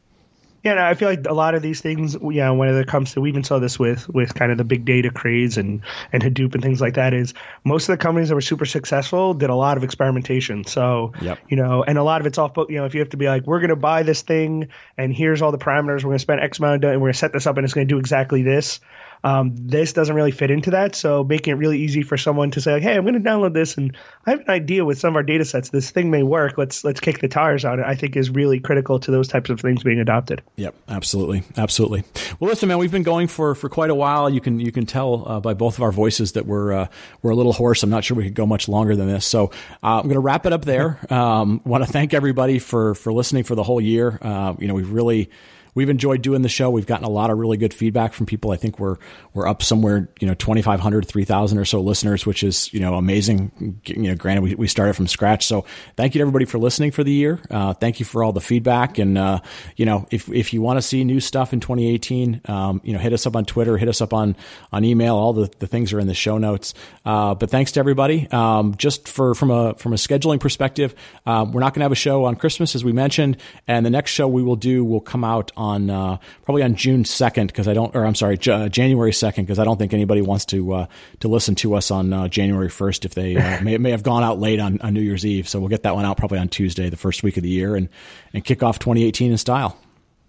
[0.64, 3.14] yeah, no, I feel like a lot of these things, you know, when it comes
[3.14, 5.82] to, we even saw this with with kind of the big data craze and
[6.12, 7.14] and Hadoop and things like that.
[7.14, 7.34] Is
[7.64, 10.66] most of the companies that were super successful did a lot of experimentation.
[10.66, 11.40] So, yep.
[11.48, 12.58] you know, and a lot of it's off.
[12.58, 15.14] You know, if you have to be like, we're going to buy this thing, and
[15.14, 17.20] here's all the parameters, we're going to spend X amount, of, and we're going to
[17.20, 18.82] set this up, and it's going to do exactly this.
[19.24, 20.96] Um, this doesn't really fit into that.
[20.96, 23.54] So making it really easy for someone to say, like, hey, I'm going to download
[23.54, 23.96] this and
[24.26, 25.70] I have an idea with some of our data sets.
[25.70, 26.58] This thing may work.
[26.58, 27.86] Let's let's kick the tires on it.
[27.86, 30.42] I think is really critical to those types of things being adopted.
[30.56, 32.04] Yep, absolutely, absolutely.
[32.40, 34.30] Well, listen, man, we've been going for for quite a while.
[34.30, 36.88] You can you can tell uh, by both of our voices that we're uh,
[37.22, 37.84] we're a little hoarse.
[37.84, 39.26] I'm not sure we could go much longer than this.
[39.26, 39.48] So
[39.84, 41.00] uh, I'm going to wrap it up there.
[41.20, 44.20] Um, Want to thank everybody for for listening for the whole year.
[44.22, 45.30] Uh, you know, we've really
[45.76, 46.70] we've enjoyed doing the show.
[46.70, 48.52] We've gotten a lot of really good feedback from people.
[48.52, 48.98] I think we're
[49.34, 53.80] we're up somewhere, you know, 2,500, 3,000 or so listeners, which is you know amazing.
[53.86, 55.66] You know, granted we, we started from scratch, so
[55.96, 57.40] thank you to everybody for listening for the year.
[57.50, 59.40] Uh, thank you for all the feedback, and uh,
[59.76, 63.00] you know, if if you want to see new stuff in 2018, um, you know,
[63.00, 64.36] hit us up on Twitter, hit us up on
[64.72, 65.16] on email.
[65.16, 66.74] All the, the things are in the show notes.
[67.06, 68.28] Uh, but thanks to everybody.
[68.32, 70.96] Um, just for from a from a scheduling perspective,
[71.26, 73.90] um, we're not going to have a show on Christmas as we mentioned, and the
[73.90, 77.68] next show we will do will come out on uh, probably on June second because
[77.68, 80.74] I don't, or I'm sorry, J- January second because I don't think anybody wants to
[80.74, 80.86] uh,
[81.20, 84.24] to listen to us on uh, January first if they uh, may may have gone
[84.24, 85.48] out late on, on New Year's Eve.
[85.48, 87.76] So we'll get that one out probably on Tuesday, the first week of the year,
[87.76, 87.90] and
[88.34, 89.78] and kick off 2018 in style.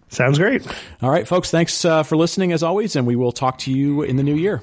[0.08, 0.66] Sounds great.
[1.00, 1.50] All right, folks.
[1.52, 4.34] Thanks uh, for listening as always, and we will talk to you in the new
[4.34, 4.62] year.